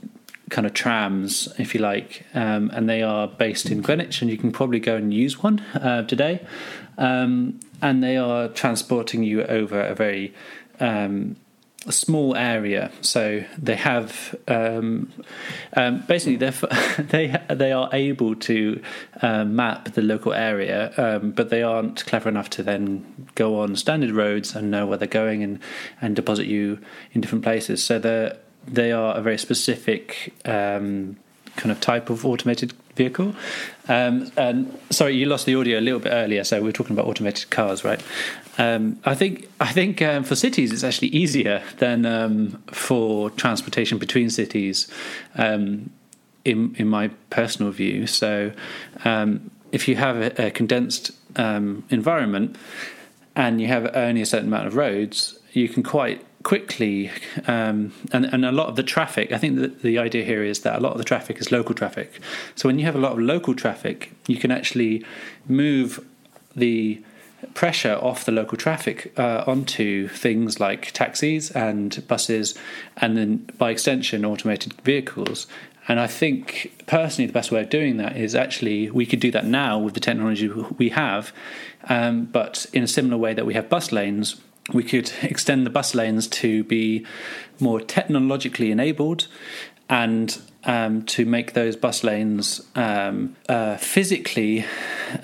[0.51, 4.37] kind of trams, if you like, um, and they are based in Greenwich, and you
[4.37, 6.45] can probably go and use one uh, today.
[6.99, 10.33] Um, and they are transporting you over a very
[10.79, 11.35] um,
[11.89, 12.91] small area.
[13.01, 15.11] So they have um,
[15.73, 16.35] um, basically
[16.99, 18.81] they they are able to
[19.21, 23.75] uh, map the local area, um, but they aren't clever enough to then go on
[23.75, 25.59] standard roads and know where they're going and
[26.01, 26.79] and deposit you
[27.13, 27.83] in different places.
[27.83, 31.17] So they they are a very specific um,
[31.55, 33.35] kind of type of automated vehicle.
[33.87, 36.95] Um, and sorry, you lost the audio a little bit earlier, so we are talking
[36.95, 38.01] about automated cars, right?
[38.57, 43.97] Um, I think I think um, for cities it's actually easier than um, for transportation
[43.97, 44.87] between cities,
[45.35, 45.89] um,
[46.45, 48.07] in in my personal view.
[48.07, 48.51] So,
[49.05, 52.57] um, if you have a, a condensed environment
[53.37, 57.11] and you have only a certain amount of roads, you can quite quickly,
[57.47, 60.61] um, and, and a lot of the traffic, I think that the idea here is
[60.61, 62.19] that a lot of the traffic is local traffic.
[62.55, 65.05] So when you have a lot of local traffic, you can actually
[65.47, 66.05] move
[66.55, 67.01] the
[67.53, 72.55] pressure off the local traffic uh, onto things like taxis and buses,
[72.97, 75.47] and then by extension, automated vehicles.
[75.87, 79.31] And I think personally, the best way of doing that is actually we could do
[79.31, 81.33] that now with the technology we have,
[81.89, 84.39] um, but in a similar way that we have bus lanes
[84.73, 87.05] we could extend the bus lanes to be
[87.59, 89.27] more technologically enabled
[89.89, 94.65] and um, to make those bus lanes um, uh, physically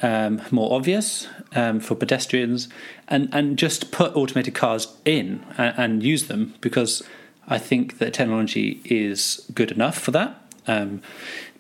[0.02, 2.68] um, more obvious um, for pedestrians
[3.08, 7.04] and, and just put automated cars in and, and, use them because
[7.48, 10.42] I think that technology is good enough for that.
[10.68, 11.02] Um,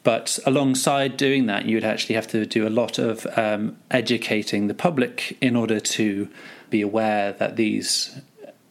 [0.03, 4.73] but alongside doing that, you'd actually have to do a lot of um, educating the
[4.73, 6.29] public in order to
[6.69, 8.19] be aware that these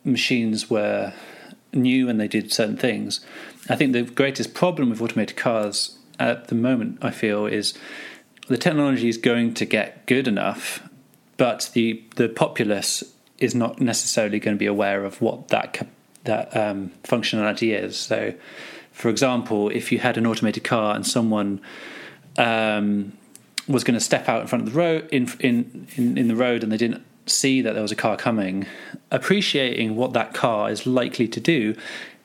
[0.05, 1.13] machines were
[1.73, 3.25] new and they did certain things.
[3.69, 7.75] I think the greatest problem with automated cars at the moment, I feel, is
[8.49, 10.89] the technology is going to get good enough,
[11.37, 13.05] but the the populace
[13.39, 15.87] is not necessarily going to be aware of what that
[16.25, 17.97] that um, functionality is.
[17.97, 18.35] So,
[18.93, 21.61] for example, if you had an automated car and someone
[22.39, 23.13] um,
[23.69, 26.37] was going to step out in front of the road in, in in in the
[26.37, 28.67] road and they didn't see that there was a car coming,
[29.11, 31.75] appreciating what that car is likely to do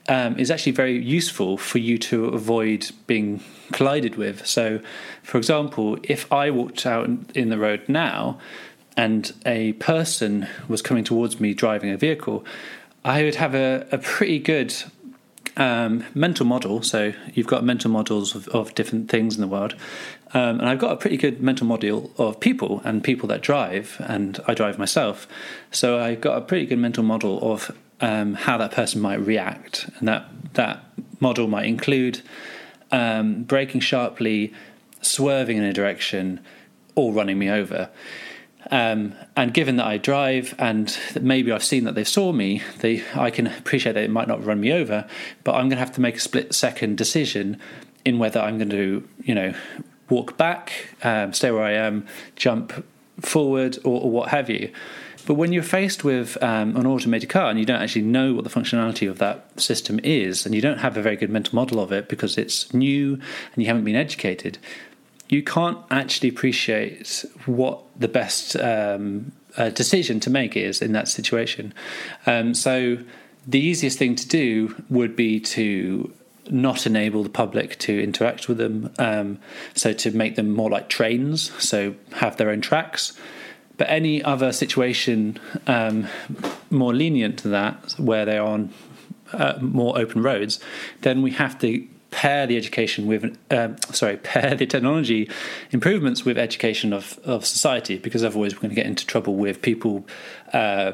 [0.07, 4.45] um, is actually very useful for you to avoid being collided with.
[4.45, 4.79] So,
[5.23, 8.39] for example, if I walked out in the road now
[8.97, 12.43] and a person was coming towards me driving a vehicle,
[13.05, 14.73] I would have a, a pretty good
[15.55, 16.81] um, mental model.
[16.81, 19.75] So, you've got mental models of, of different things in the world.
[20.34, 23.97] Um, and I've got a pretty good mental model of people and people that drive,
[23.99, 25.27] and I drive myself.
[25.71, 29.89] So I've got a pretty good mental model of um, how that person might react,
[29.99, 30.84] and that that
[31.19, 32.21] model might include
[32.91, 34.53] um, braking sharply,
[35.01, 36.39] swerving in a direction,
[36.95, 37.89] or running me over.
[38.69, 43.03] Um, and given that I drive and maybe I've seen that they saw me, they
[43.15, 45.07] I can appreciate that it might not run me over,
[45.43, 47.59] but I'm going to have to make a split second decision
[48.05, 49.53] in whether I'm going to, you know,
[50.12, 52.05] walk back, um, stay where I am,
[52.36, 52.86] jump
[53.20, 54.72] forward, or, or, what have you.
[55.26, 58.43] But when you're faced with um, an automated car and you don't actually know what
[58.43, 61.80] the functionality of that system is, and you don't have a very good mental model
[61.80, 64.57] of it because it's new and you haven't been educated,
[65.30, 71.07] you can't actually appreciate what the best um, uh, decision to make is in that
[71.07, 71.74] situation.
[72.26, 72.97] Um, so
[73.47, 76.14] the easiest thing to do would be to
[76.51, 78.93] not enable the public to interact with them.
[78.99, 79.39] Um,
[79.73, 83.17] so to make them more like trains, so have their own tracks.
[83.77, 86.07] But any other situation um,
[86.69, 88.71] more lenient to that, where they're on
[89.33, 90.59] uh, more open roads,
[91.01, 95.29] then we have to pair the education with um, sorry pair the technology
[95.71, 99.61] improvements with education of, of society because otherwise we're going to get into trouble with
[99.61, 100.05] people
[100.53, 100.91] uh,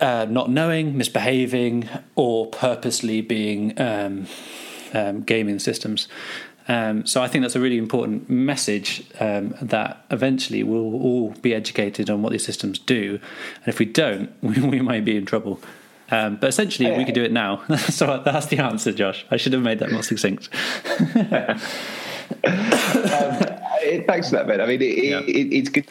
[0.00, 4.26] uh, not knowing misbehaving or purposely being um,
[4.94, 6.08] um, gaming systems
[6.68, 11.54] um, so I think that's a really important message um, that eventually we'll all be
[11.54, 13.18] educated on what these systems do,
[13.64, 15.60] and if we don't, we, we might be in trouble.
[16.10, 17.64] Um, but essentially, we could do it now.
[17.76, 19.26] so that's the answer, Josh.
[19.30, 20.48] I should have made that more succinct.
[21.14, 21.58] um,
[24.06, 24.60] thanks for that, Ben.
[24.60, 25.20] I mean, it, yeah.
[25.20, 25.86] it, it's good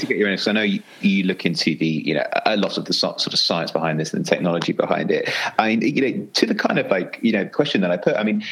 [0.00, 2.78] to get your because I know you, you, look into the you know a lot
[2.78, 5.30] of the sort of science behind this and the technology behind it.
[5.58, 8.16] I mean, you know, to the kind of like you know question that I put.
[8.16, 8.44] I mean,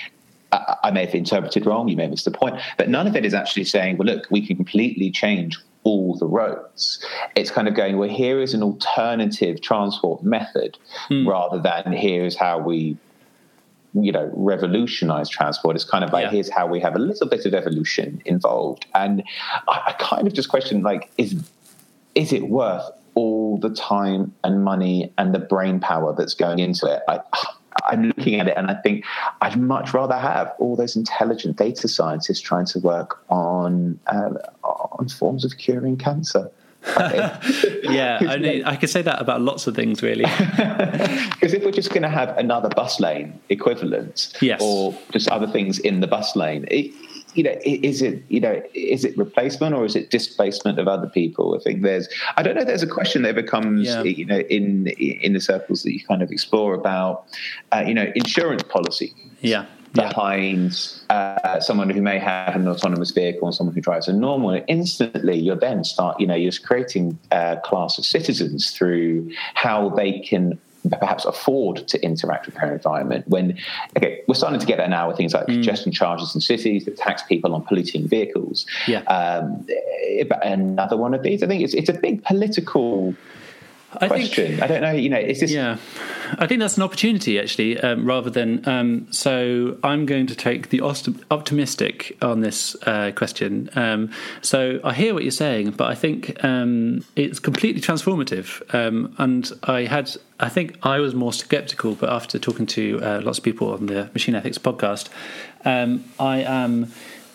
[0.52, 1.88] I, I may have interpreted wrong.
[1.88, 4.26] You may have missed the point, but none of it is actually saying, well, look,
[4.30, 7.04] we can completely change all the roads.
[7.36, 10.76] It's kind of going, well, here is an alternative transport method
[11.08, 11.26] mm.
[11.26, 12.96] rather than here is how we,
[13.94, 15.76] you know, revolutionize transport.
[15.76, 16.30] It's kind of like, yeah.
[16.30, 18.86] here's how we have a little bit of evolution involved.
[18.94, 19.22] And
[19.68, 21.34] I, I kind of just question, like, is,
[22.14, 26.86] is it worth all the time and money and the brain power that's going into
[26.86, 27.02] it?
[27.08, 27.20] I,
[27.88, 29.04] I'm looking at it and I think
[29.40, 34.30] I'd much rather have all those intelligent data scientists trying to work on uh,
[34.64, 36.50] on forms of curing cancer.
[37.82, 40.24] yeah, I, mean, I could say that about lots of things, really.
[41.40, 44.60] Because if we're just going to have another bus lane equivalent, yes.
[44.62, 46.92] or just other things in the bus lane, it,
[47.34, 51.08] you know, is it you know is it replacement or is it displacement of other
[51.08, 51.56] people?
[51.58, 52.64] I think there's I don't know.
[52.64, 54.02] There's a question that becomes yeah.
[54.02, 57.24] you know in in the circles that you kind of explore about
[57.72, 59.14] uh, you know insurance policy.
[59.40, 59.66] Yeah.
[59.92, 60.72] Behind
[61.10, 64.64] uh, someone who may have an autonomous vehicle and someone who drives a normal, and
[64.68, 70.20] instantly you're then start, you know, you're creating a class of citizens through how they
[70.20, 70.58] can
[70.98, 73.26] perhaps afford to interact with their environment.
[73.28, 73.58] When
[73.96, 75.54] okay, we're starting to get there now with things like mm.
[75.54, 78.66] congestion charges in cities that tax people on polluting vehicles.
[78.86, 79.00] Yeah.
[79.02, 79.66] Um,
[80.42, 81.42] another one of these.
[81.42, 83.14] I think it's it's a big political
[83.92, 84.46] I question.
[84.48, 84.92] Think, I don't know.
[84.92, 85.50] You know, is this?
[85.50, 85.76] Yeah,
[86.38, 88.66] I think that's an opportunity actually, um, rather than.
[88.68, 93.68] Um, so I'm going to take the optimistic on this uh, question.
[93.74, 94.10] Um,
[94.42, 98.62] so I hear what you're saying, but I think um, it's completely transformative.
[98.72, 103.20] Um, and I had, I think I was more skeptical, but after talking to uh,
[103.22, 105.08] lots of people on the Machine Ethics podcast,
[105.64, 106.92] um, I am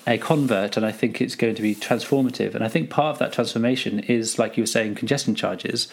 [0.07, 2.53] a convert and I think it's going to be transformative.
[2.53, 5.87] And I think part of that transformation is, like you were saying, congestion charges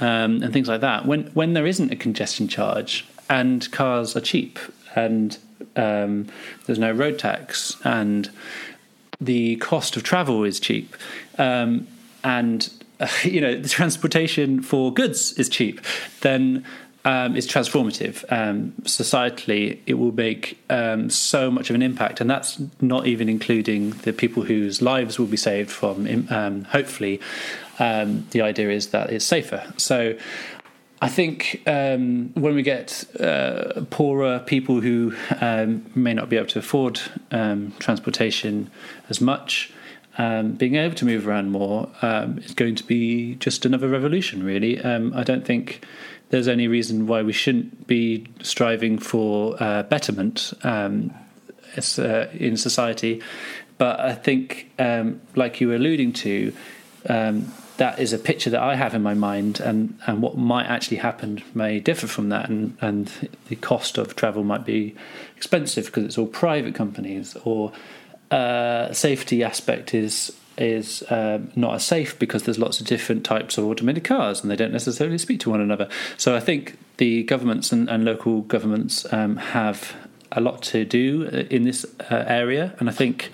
[0.00, 1.06] um, and things like that.
[1.06, 4.58] When when there isn't a congestion charge and cars are cheap
[4.94, 5.38] and
[5.76, 6.26] um,
[6.66, 8.30] there's no road tax and
[9.20, 10.94] the cost of travel is cheap
[11.38, 11.86] um,
[12.22, 12.70] and
[13.00, 15.80] uh, you know the transportation for goods is cheap,
[16.20, 16.64] then
[17.04, 18.24] um, is transformative.
[18.32, 23.28] Um, societally, it will make um, so much of an impact, and that's not even
[23.28, 27.20] including the people whose lives will be saved from, um, hopefully,
[27.78, 29.72] um, the idea is that it's safer.
[29.76, 30.16] So
[31.02, 36.48] I think um, when we get uh, poorer people who um, may not be able
[36.48, 37.00] to afford
[37.30, 38.70] um, transportation
[39.10, 39.72] as much,
[40.16, 44.44] um, being able to move around more um, is going to be just another revolution,
[44.44, 44.82] really.
[44.82, 45.84] I don't think
[46.34, 50.88] there's any reason why we shouldn't be striving for uh, betterment uh,
[52.32, 53.22] in society.
[53.78, 54.68] But I think,
[55.36, 56.52] like you were alluding to,
[57.08, 60.66] um, that is a picture that I have in my mind, and, and what might
[60.66, 63.12] actually happen may differ from that, and, and
[63.48, 64.96] the cost of travel might be
[65.36, 67.70] expensive because it's all private companies, or
[68.32, 73.58] uh, safety aspect is is um, not as safe because there's lots of different types
[73.58, 75.88] of automated cars and they don't necessarily speak to one another.
[76.16, 79.96] So I think the governments and, and local governments um, have
[80.32, 83.30] a lot to do in this uh, area, and I think.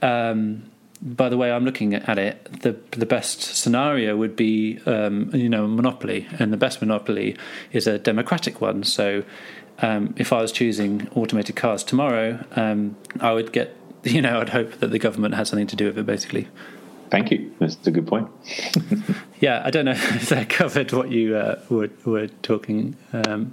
[0.00, 0.64] Um,
[1.00, 5.48] by the way I'm looking at it, the the best scenario would be um, you
[5.48, 7.36] know a monopoly, and the best monopoly
[7.70, 8.82] is a democratic one.
[8.82, 9.22] So
[9.80, 14.50] um, if I was choosing automated cars tomorrow, um, I would get you know I'd
[14.50, 16.48] hope that the government had something to do with it, basically.
[17.10, 17.50] Thank you.
[17.58, 18.28] That's a good point.
[19.40, 22.96] yeah, I don't know if that covered what you uh, were, were talking.
[23.14, 23.50] Um,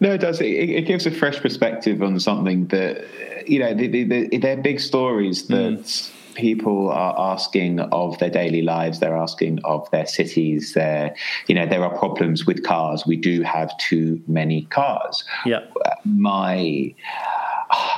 [0.00, 0.40] no, it does.
[0.40, 3.04] It, it, gives a fresh perspective on something that
[3.46, 3.74] you know.
[3.74, 5.80] The, the, the, they're big stories that.
[5.80, 11.14] Mm people are asking of their daily lives they're asking of their cities there
[11.48, 13.04] you know there are problems with cars.
[13.06, 15.24] We do have too many cars.
[15.44, 15.64] Yeah.
[16.04, 16.94] My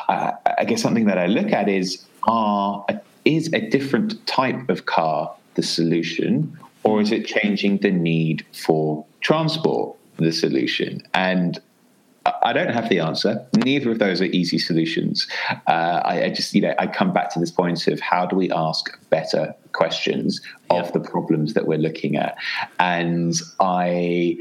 [0.09, 2.85] uh, i guess something that i look at is are
[3.25, 9.05] is a different type of car the solution or is it changing the need for
[9.21, 11.03] transport the solution?
[11.15, 11.61] And
[12.27, 13.45] I don't have the answer.
[13.65, 15.27] Neither of those are easy solutions.
[15.67, 18.37] Uh, I, I, just, you know, I come back to this point of how do
[18.37, 20.91] we ask better questions of yeah.
[20.91, 22.37] the problems that we're looking at,
[22.79, 24.37] and I.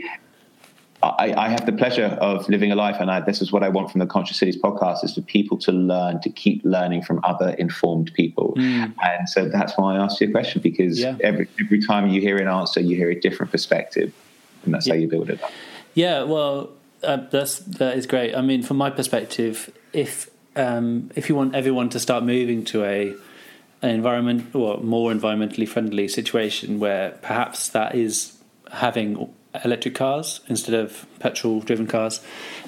[1.02, 3.70] I, I, have the pleasure of living a life, and I, this is what I
[3.70, 7.22] want from the Conscious Cities podcast: is for people to learn, to keep learning from
[7.24, 8.54] other informed people.
[8.58, 8.94] Mm.
[9.02, 11.16] And so that's why I asked you a question because yeah.
[11.22, 14.14] every every time you hear an answer, you hear a different perspective,
[14.66, 14.96] and that's yeah.
[14.96, 15.54] how you build it up.
[15.94, 16.70] Yeah, well,
[17.04, 18.36] uh, that's that is great.
[18.36, 22.84] I mean, from my perspective, if um, if you want everyone to start moving to
[22.84, 23.16] a
[23.82, 28.38] an environment or more environmentally friendly situation where perhaps that is
[28.72, 29.34] having
[29.64, 32.22] electric cars instead of petrol driven cars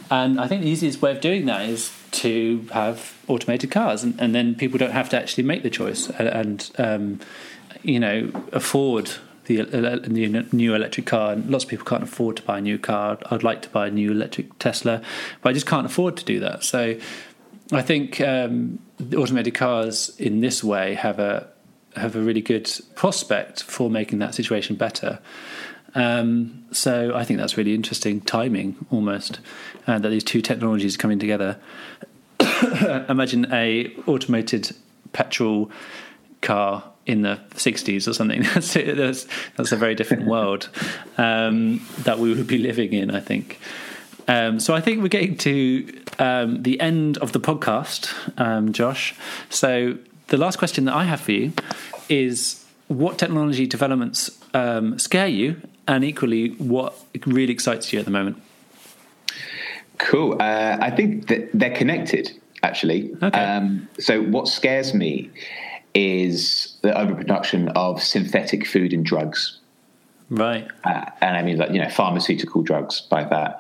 [0.10, 4.20] and i think the easiest way of doing that is to have automated cars and,
[4.20, 7.20] and then people don't have to actually make the choice and, and um,
[7.84, 9.12] you know afford
[9.58, 13.18] the, new electric car, and lots of people can't afford to buy a new car.
[13.30, 15.02] I'd like to buy a new electric Tesla,
[15.42, 16.64] but I just can't afford to do that.
[16.64, 16.98] So
[17.72, 18.80] I think um,
[19.16, 21.48] automated cars in this way have a
[21.96, 25.20] have a really good prospect for making that situation better.
[25.94, 29.42] Um, so I think that's really interesting timing, almost,
[29.88, 31.60] uh, that these two technologies are coming together.
[33.10, 34.74] Imagine a automated
[35.12, 35.70] petrol
[36.42, 38.44] car in the 60s or something.
[38.54, 39.28] That's, that's,
[39.58, 40.70] that's a very different world
[41.18, 43.60] um, that we would be living in, I think.
[44.28, 49.16] Um, so I think we're getting to um, the end of the podcast, um, Josh.
[49.50, 49.98] So
[50.28, 51.54] the last question that I have for you
[52.08, 56.94] is what technology developments um, scare you, and equally, what
[57.26, 58.42] really excites you at the moment?
[59.98, 60.42] Cool.
[60.42, 62.32] Uh, I think that they're connected,
[62.64, 63.14] actually.
[63.22, 63.40] Okay.
[63.40, 65.30] Um, so what scares me
[65.94, 69.61] is the overproduction of synthetic food and drugs.
[70.32, 70.66] Right.
[70.86, 73.60] Uh, and I mean, like, you know, pharmaceutical drugs by that.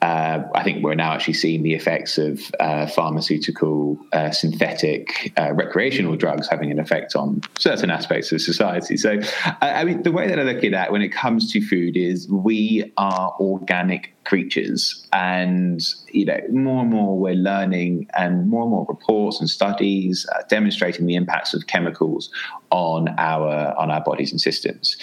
[0.00, 5.52] Uh, I think we're now actually seeing the effects of uh, pharmaceutical, uh, synthetic, uh,
[5.52, 8.96] recreational drugs having an effect on certain aspects of society.
[8.96, 9.18] So,
[9.60, 12.30] I mean, the way that I look at that when it comes to food is
[12.30, 18.70] we are organic creatures and you know more and more we're learning and more and
[18.70, 22.30] more reports and studies demonstrating the impacts of chemicals
[22.70, 24.96] on our on our bodies and systems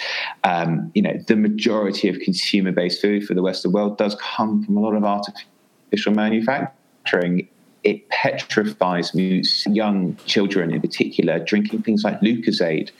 [0.44, 4.62] um, you know the majority of consumer based food for the western world does come
[4.64, 7.48] from a lot of artificial manufacturing
[7.82, 9.42] it petrifies me.
[9.66, 12.90] Young children, in particular, drinking things like Lucozade.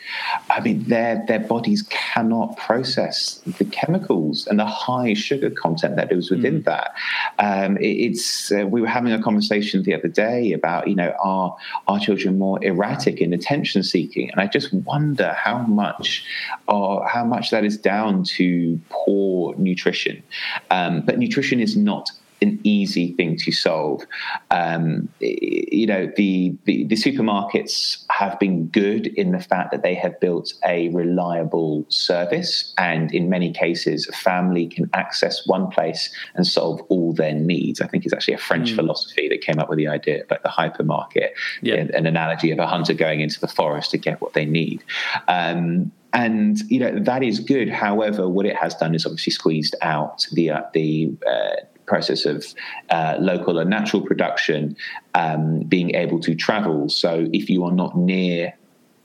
[0.49, 6.12] I mean, their their bodies cannot process the chemicals and the high sugar content that
[6.12, 6.64] is within mm.
[6.64, 6.95] that.
[7.39, 11.14] Um, it, it's uh, we were having a conversation the other day about you know
[11.20, 11.57] are
[11.89, 16.24] our children more erratic in attention seeking, and I just wonder how much
[16.68, 20.22] or how much that is down to poor nutrition.
[20.70, 22.11] Um, but nutrition is not
[22.43, 24.03] an easy thing to solve.
[24.51, 29.95] Um, you know, the, the, the supermarkets have been good in the fact that they
[29.95, 36.14] have built a reliable service, and in many cases, a family can access one place
[36.34, 37.80] and solve all their needs.
[37.80, 38.76] I think it's actually a French mm.
[38.76, 41.30] philosophy that came up with the idea of like the hypermarket,
[41.62, 41.74] yeah.
[41.74, 44.82] an analogy of a hunter going into the forest to get what they need.
[45.28, 47.68] Um, and you know that is good.
[47.68, 51.57] However, what it has done is obviously squeezed out the uh, the uh,
[51.93, 52.38] process of
[52.97, 54.61] uh, local and natural production
[55.22, 56.88] um, being able to travel.
[56.88, 57.11] So
[57.41, 58.55] if you are not near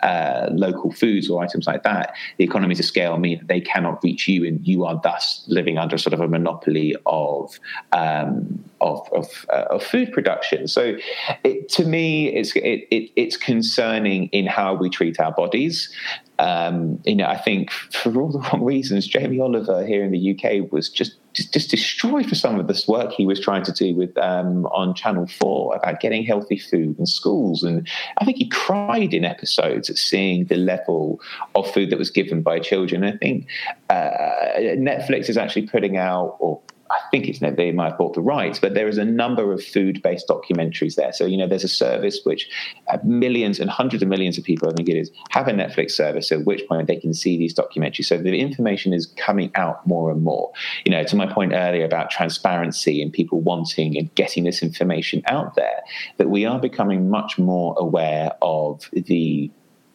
[0.01, 3.95] uh, local foods or items like that, the economies of scale mean that they cannot
[4.03, 5.23] reach you, and you are thus
[5.57, 7.59] living under sort of a monopoly of
[7.91, 10.67] um, of of, uh, of food production.
[10.67, 10.95] So,
[11.43, 15.91] it, to me, it's it, it, it's concerning in how we treat our bodies.
[16.37, 20.35] Um, you know, I think for all the wrong reasons, Jamie Oliver here in the
[20.35, 23.71] UK was just just, just destroyed for some of this work he was trying to
[23.73, 27.87] do with um, on Channel Four about getting healthy food in schools, and
[28.19, 31.19] I think he cried in episodes at seeing the level
[31.55, 33.03] of food that was given by children.
[33.03, 33.47] I think
[33.89, 36.61] uh, Netflix is actually putting out or
[36.91, 39.63] I think it's they might have bought the rights, but there is a number of
[39.63, 41.11] food-based documentaries there.
[41.13, 42.47] So you know, there's a service which
[42.87, 45.91] uh, millions and hundreds of millions of people, I think it is, have a Netflix
[45.91, 46.31] service.
[46.31, 48.05] At which point they can see these documentaries.
[48.05, 50.51] So the information is coming out more and more.
[50.85, 55.23] You know, to my point earlier about transparency and people wanting and getting this information
[55.27, 55.81] out there,
[56.17, 59.49] that we are becoming much more aware of the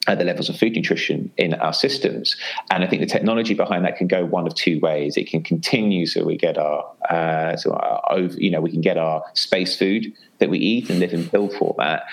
[0.07, 2.37] the levels of food nutrition in our systems.
[2.71, 5.17] And I think the technology behind that can go one of two ways.
[5.17, 8.97] It can continue so we get our, uh, so our you know, we can get
[8.97, 12.05] our space food that we eat and live in pill format,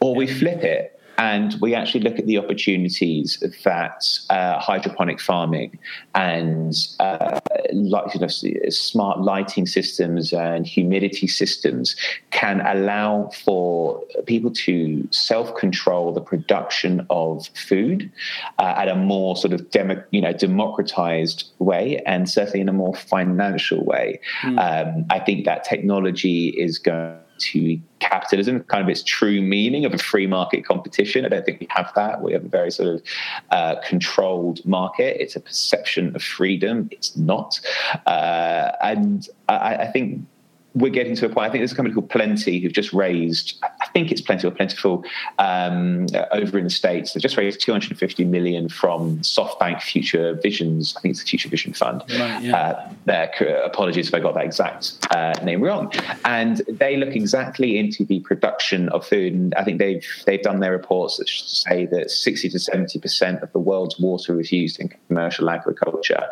[0.00, 5.78] or we flip it and we actually look at the opportunities that uh, hydroponic farming
[6.14, 7.40] and uh,
[7.72, 8.28] like, you know,
[8.68, 11.96] smart lighting systems and humidity systems
[12.30, 18.10] can allow for people to self-control the production of food
[18.58, 22.72] uh, at a more sort of demo, you know democratized way and certainly in a
[22.72, 24.20] more financial way.
[24.42, 24.58] Mm.
[24.58, 29.92] Um, I think that technology is going to capitalism, kind of its true meaning of
[29.92, 31.24] a free market competition.
[31.24, 32.22] I don't think we have that.
[32.22, 33.02] We have a very sort of
[33.50, 35.20] uh, controlled market.
[35.20, 36.88] It's a perception of freedom.
[36.90, 37.60] It's not.
[38.06, 40.26] Uh, and I, I think
[40.74, 41.48] we're getting to a point.
[41.48, 44.50] I think there's a company called Plenty who've just raised, I think it's Plenty or
[44.50, 45.04] Plentiful,
[45.38, 47.14] um, over in the States.
[47.14, 50.94] They've just raised 250 million from SoftBank Future Visions.
[50.96, 52.02] I think it's the Future Vision Fund.
[52.10, 52.56] Right, yeah.
[52.56, 53.32] uh, their,
[53.64, 55.90] apologies if I got that exact uh, name wrong.
[56.26, 59.32] And they look exactly into the production of food.
[59.32, 63.42] And I think they've they've done their reports that say that 60 to 70 percent
[63.42, 66.24] of the world's water is used in commercial agriculture.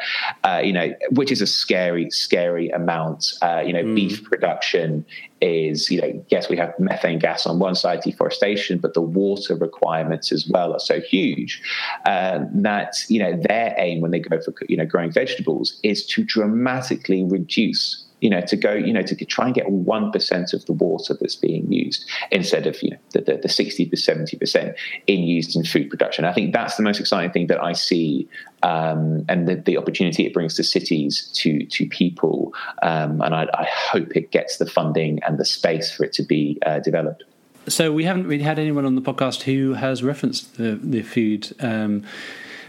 [0.42, 3.32] Uh, you know, which is a scary, scary amount.
[3.40, 3.94] Uh, you know, mm.
[3.94, 5.06] beef production
[5.40, 9.54] is, you know, yes, we have methane gas on one side, deforestation, but the water
[9.54, 11.62] requirements as well are so huge
[12.06, 16.06] um, that, you know, their aim when they go for, you know, growing vegetables is
[16.06, 20.64] to dramatically reduce you know, to go, you know, to try and get 1% of
[20.64, 24.74] the water that's being used instead of, you know, the, the, the 60 to 70%
[25.06, 26.24] in used in food production.
[26.24, 28.26] I think that's the most exciting thing that I see
[28.62, 32.54] um, and the, the, opportunity it brings to cities, to, to people.
[32.82, 36.22] Um, and I, I, hope it gets the funding and the space for it to
[36.22, 37.24] be uh, developed.
[37.68, 41.54] So we haven't really had anyone on the podcast who has referenced the, the food
[41.60, 42.04] um,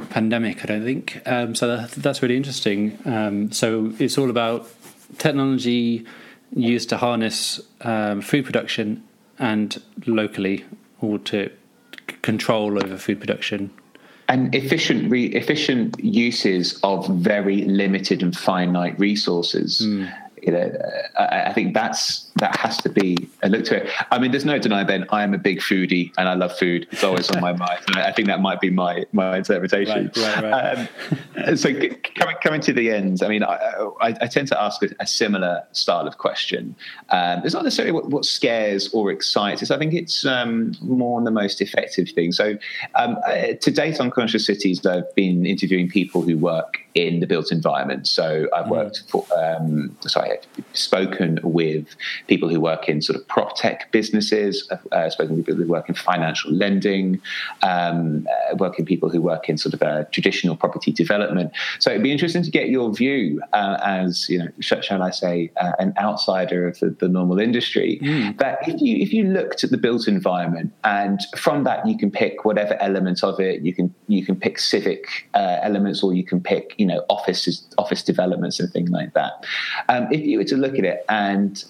[0.10, 1.22] pandemic, I don't think.
[1.26, 3.00] Um, so that, that's really interesting.
[3.06, 4.68] Um, so it's all about
[5.18, 6.06] technology
[6.56, 9.04] used to harness um, food production
[9.40, 10.66] and locally
[11.02, 11.50] or to
[12.10, 13.72] c- control over food production
[14.28, 20.12] and efficient re- efficient uses of very limited and finite resources mm.
[20.42, 20.72] you know
[21.18, 23.92] I, I think that's that has to be a look to it.
[24.12, 25.06] I mean, there's no denying, Ben.
[25.10, 26.88] I am a big foodie, and I love food.
[26.92, 27.80] It's always on my mind.
[27.96, 30.12] I think that might be my my interpretation.
[30.16, 31.48] Right, right, right.
[31.48, 31.74] Um, so
[32.16, 33.56] coming coming to the end, I mean, I,
[34.02, 36.76] I, I tend to ask a, a, similar style of question.
[37.10, 39.72] Um, it's not necessarily what, what, scares or excites us.
[39.72, 42.32] I think it's um, more on the most effective thing.
[42.34, 42.58] So
[42.96, 47.28] um, uh, to date on Conscious Cities, I've been interviewing people who work in the
[47.28, 48.08] built environment.
[48.08, 48.72] So I've mm.
[48.72, 51.88] worked for, um, sorry, I've spoken with
[52.28, 55.90] people who work in sort of prop tech businesses, uh, spoken to people who work
[55.90, 57.22] in financial lending,
[57.62, 61.52] um, uh, working people who work in sort of uh, traditional property development.
[61.80, 65.12] So it'd be interesting to get your view uh, as you know, sh- shall I
[65.12, 68.00] say, uh, an outsider of the, the normal industry.
[68.02, 68.38] Mm.
[68.38, 72.12] That if you if you looked at the built environment and from that you can
[72.12, 76.24] pick whatever element of it, you can you can pick civic uh, elements or you
[76.24, 79.46] can pick you know offices office developments and things like that.
[79.90, 81.64] Um, if you were to look at it and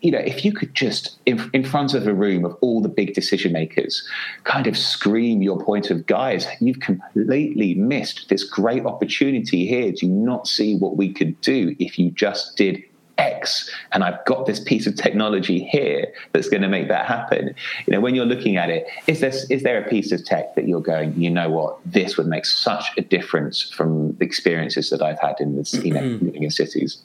[0.00, 2.88] you know, if you could just in, in front of a room of all the
[2.88, 4.06] big decision makers,
[4.44, 9.92] kind of scream your point of guys, you've completely missed this great opportunity here.
[9.92, 12.82] Do you not see what we could do if you just did
[13.18, 17.54] X, and I've got this piece of technology here that's going to make that happen.
[17.86, 20.54] You know, when you're looking at it, is there is there a piece of tech
[20.56, 24.90] that you're going, you know what, this would make such a difference from the experiences
[24.90, 26.26] that I've had in this, you know, mm-hmm.
[26.26, 26.98] living in cities.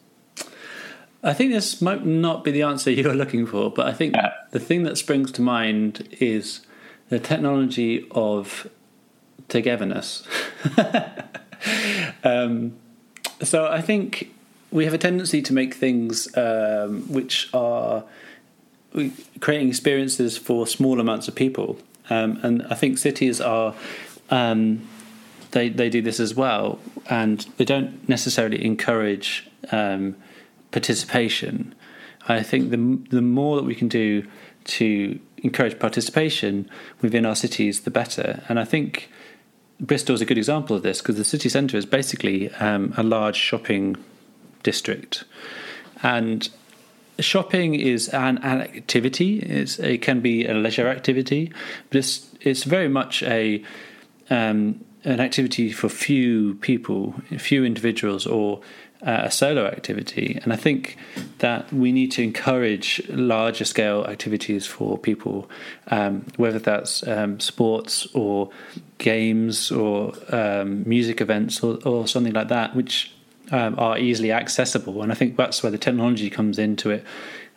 [1.24, 4.34] I think this might not be the answer you're looking for, but I think yeah.
[4.52, 6.62] the thing that springs to mind is
[7.10, 8.70] the technology of
[9.48, 10.28] togetherness.
[12.24, 12.74] um,
[13.42, 14.34] so I think
[14.72, 18.04] we have a tendency to make things um, which are
[19.40, 23.76] creating experiences for small amounts of people, um, and I think cities are.
[24.32, 24.88] Um,
[25.52, 26.78] they they do this as well,
[27.10, 30.16] and they don't necessarily encourage um,
[30.72, 31.76] participation.
[32.28, 34.28] I think the the more that we can do
[34.66, 36.70] to encourage participation
[37.02, 38.44] within our cities, the better.
[38.50, 39.10] And I think
[39.80, 43.04] Bristol is a good example of this because the city centre is basically um, a
[43.04, 43.98] large shopping
[44.64, 45.24] district,
[46.04, 46.50] and
[47.20, 49.40] shopping is an, an activity.
[49.40, 51.52] It's, it can be a leisure activity,
[51.90, 53.64] but it's it's very much a
[54.30, 58.62] um, an activity for few people, few individuals, or
[59.06, 60.40] uh, a solo activity.
[60.44, 60.98] And I think
[61.40, 65.50] that we need to encourage larger scale activities for people,
[65.88, 68.50] um, whether that's um, sports or
[68.98, 73.14] games or um, music events or, or, something like that, which
[73.52, 75.02] um, are easily accessible.
[75.02, 77.06] And I think that's where the technology comes into it,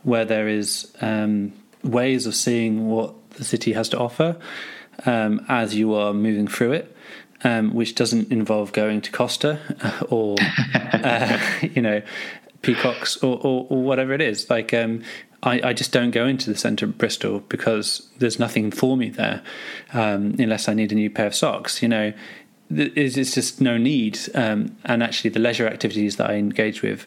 [0.05, 4.37] where there is um, ways of seeing what the city has to offer
[5.07, 6.92] um, as you are moving through it
[7.45, 9.59] um, which doesn't involve going to Costa
[10.09, 10.37] or
[10.75, 12.03] uh, you know
[12.63, 14.49] Peacocks or, or, or, whatever it is.
[14.49, 15.03] Like um,
[15.43, 19.11] I, I, just don't go into the centre of Bristol because there's nothing for me
[19.11, 19.43] there
[19.93, 21.83] um, unless I need a new pair of socks.
[21.83, 22.13] You know,
[22.71, 24.19] there's just no need.
[24.35, 27.07] Um, and actually, the leisure activities that I engage with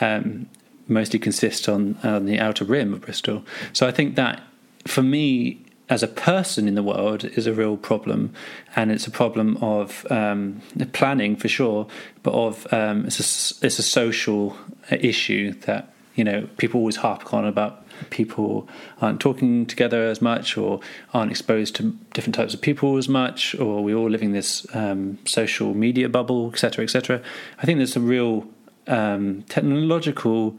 [0.00, 0.48] um,
[0.88, 3.44] mostly consist on, on the outer rim of Bristol.
[3.72, 4.42] So I think that
[4.86, 8.32] for me, as a person in the world is a real problem,
[8.74, 10.60] and it's a problem of um,
[10.92, 11.86] planning for sure,
[12.22, 14.56] but of um, it's a it's a social
[14.90, 18.68] issue that you know people always harp on about people
[19.00, 20.80] aren't talking together as much or
[21.14, 25.18] aren't exposed to different types of people as much or we're all living this um,
[25.24, 27.22] social media bubble etc etc
[27.58, 28.46] i think there's a real
[28.86, 30.58] um, technological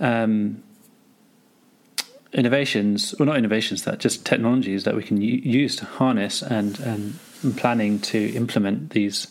[0.00, 0.62] um,
[2.32, 7.18] innovations, well, not innovations, that just technologies that we can use to harness and, and
[7.56, 9.26] planning to implement these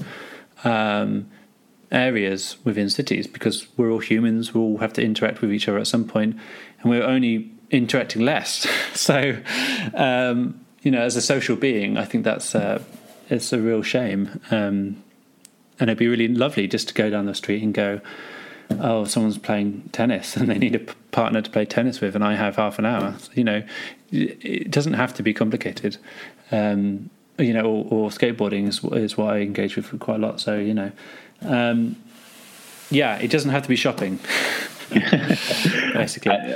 [0.64, 1.30] um,
[1.92, 5.78] areas within cities because we're all humans, we all have to interact with each other
[5.78, 6.36] at some point,
[6.82, 8.68] and we're only interacting less.
[8.94, 9.38] so,
[9.94, 12.82] um, you know, as a social being, I think that's uh,
[13.30, 14.42] it's a real shame.
[14.52, 15.04] Um,
[15.80, 18.02] and it'd be really lovely just to go down the street and go,
[18.80, 20.80] oh, someone's playing tennis and they need a
[21.12, 23.16] partner to play tennis with, and I have half an hour.
[23.34, 23.64] You know,
[24.12, 25.98] it doesn't have to be complicated.
[26.52, 30.42] Um, you know, or, or, skateboarding is, is what I engage with quite a lot.
[30.42, 30.92] So you know,
[31.42, 31.96] um,
[32.90, 34.20] yeah, it doesn't have to be shopping.
[34.90, 36.32] basically.
[36.32, 36.54] Uh,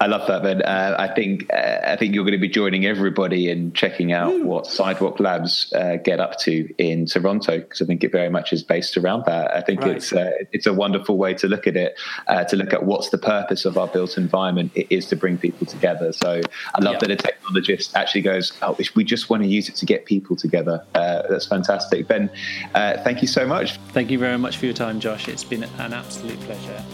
[0.00, 0.62] I love that, man.
[0.62, 4.32] Uh, I think uh, I think you're going to be joining everybody in checking out
[4.32, 4.44] mm.
[4.44, 8.52] what Sidewalk Labs uh, get up to in Toronto because I think it very much
[8.52, 9.54] is based around that.
[9.54, 9.96] I think right.
[9.96, 13.08] it's uh, it's a wonderful way to look at it, uh, to look at what's
[13.08, 14.72] the purpose of our built environment.
[14.74, 16.12] It is to bring people together.
[16.12, 16.40] So
[16.74, 19.86] I love that a technologist actually goes, "Oh, we just want to use it to
[19.86, 22.30] get people together." Uh, that's fantastic, Ben.
[22.74, 23.78] thank you so much.
[23.92, 25.28] Thank you very much for your time, Josh.
[25.28, 26.84] It's been an absolute pleasure.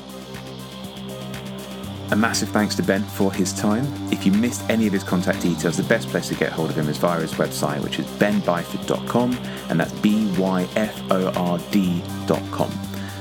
[2.13, 3.87] A massive thanks to Ben for his time.
[4.13, 6.77] If you missed any of his contact details, the best place to get hold of
[6.77, 9.33] him is via his website, which is benbyford.com,
[9.71, 12.71] and that's B Y F O R D.com.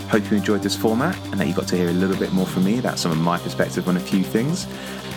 [0.09, 2.45] Hope you enjoyed this format and that you got to hear a little bit more
[2.45, 4.67] from me about some of my perspective on a few things.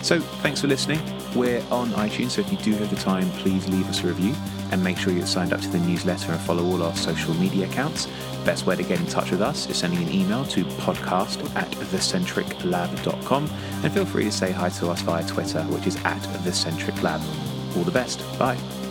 [0.01, 1.01] So, thanks for listening.
[1.35, 4.33] We're on iTunes, so if you do have the time, please leave us a review
[4.71, 7.65] and make sure you're signed up to the newsletter and follow all our social media
[7.65, 8.07] accounts.
[8.45, 11.69] Best way to get in touch with us is sending an email to podcast at
[11.71, 13.49] thecentriclab.com
[13.83, 17.21] and feel free to say hi to us via Twitter, which is at thecentriclab.
[17.75, 18.19] All the best.
[18.37, 18.84] Bye.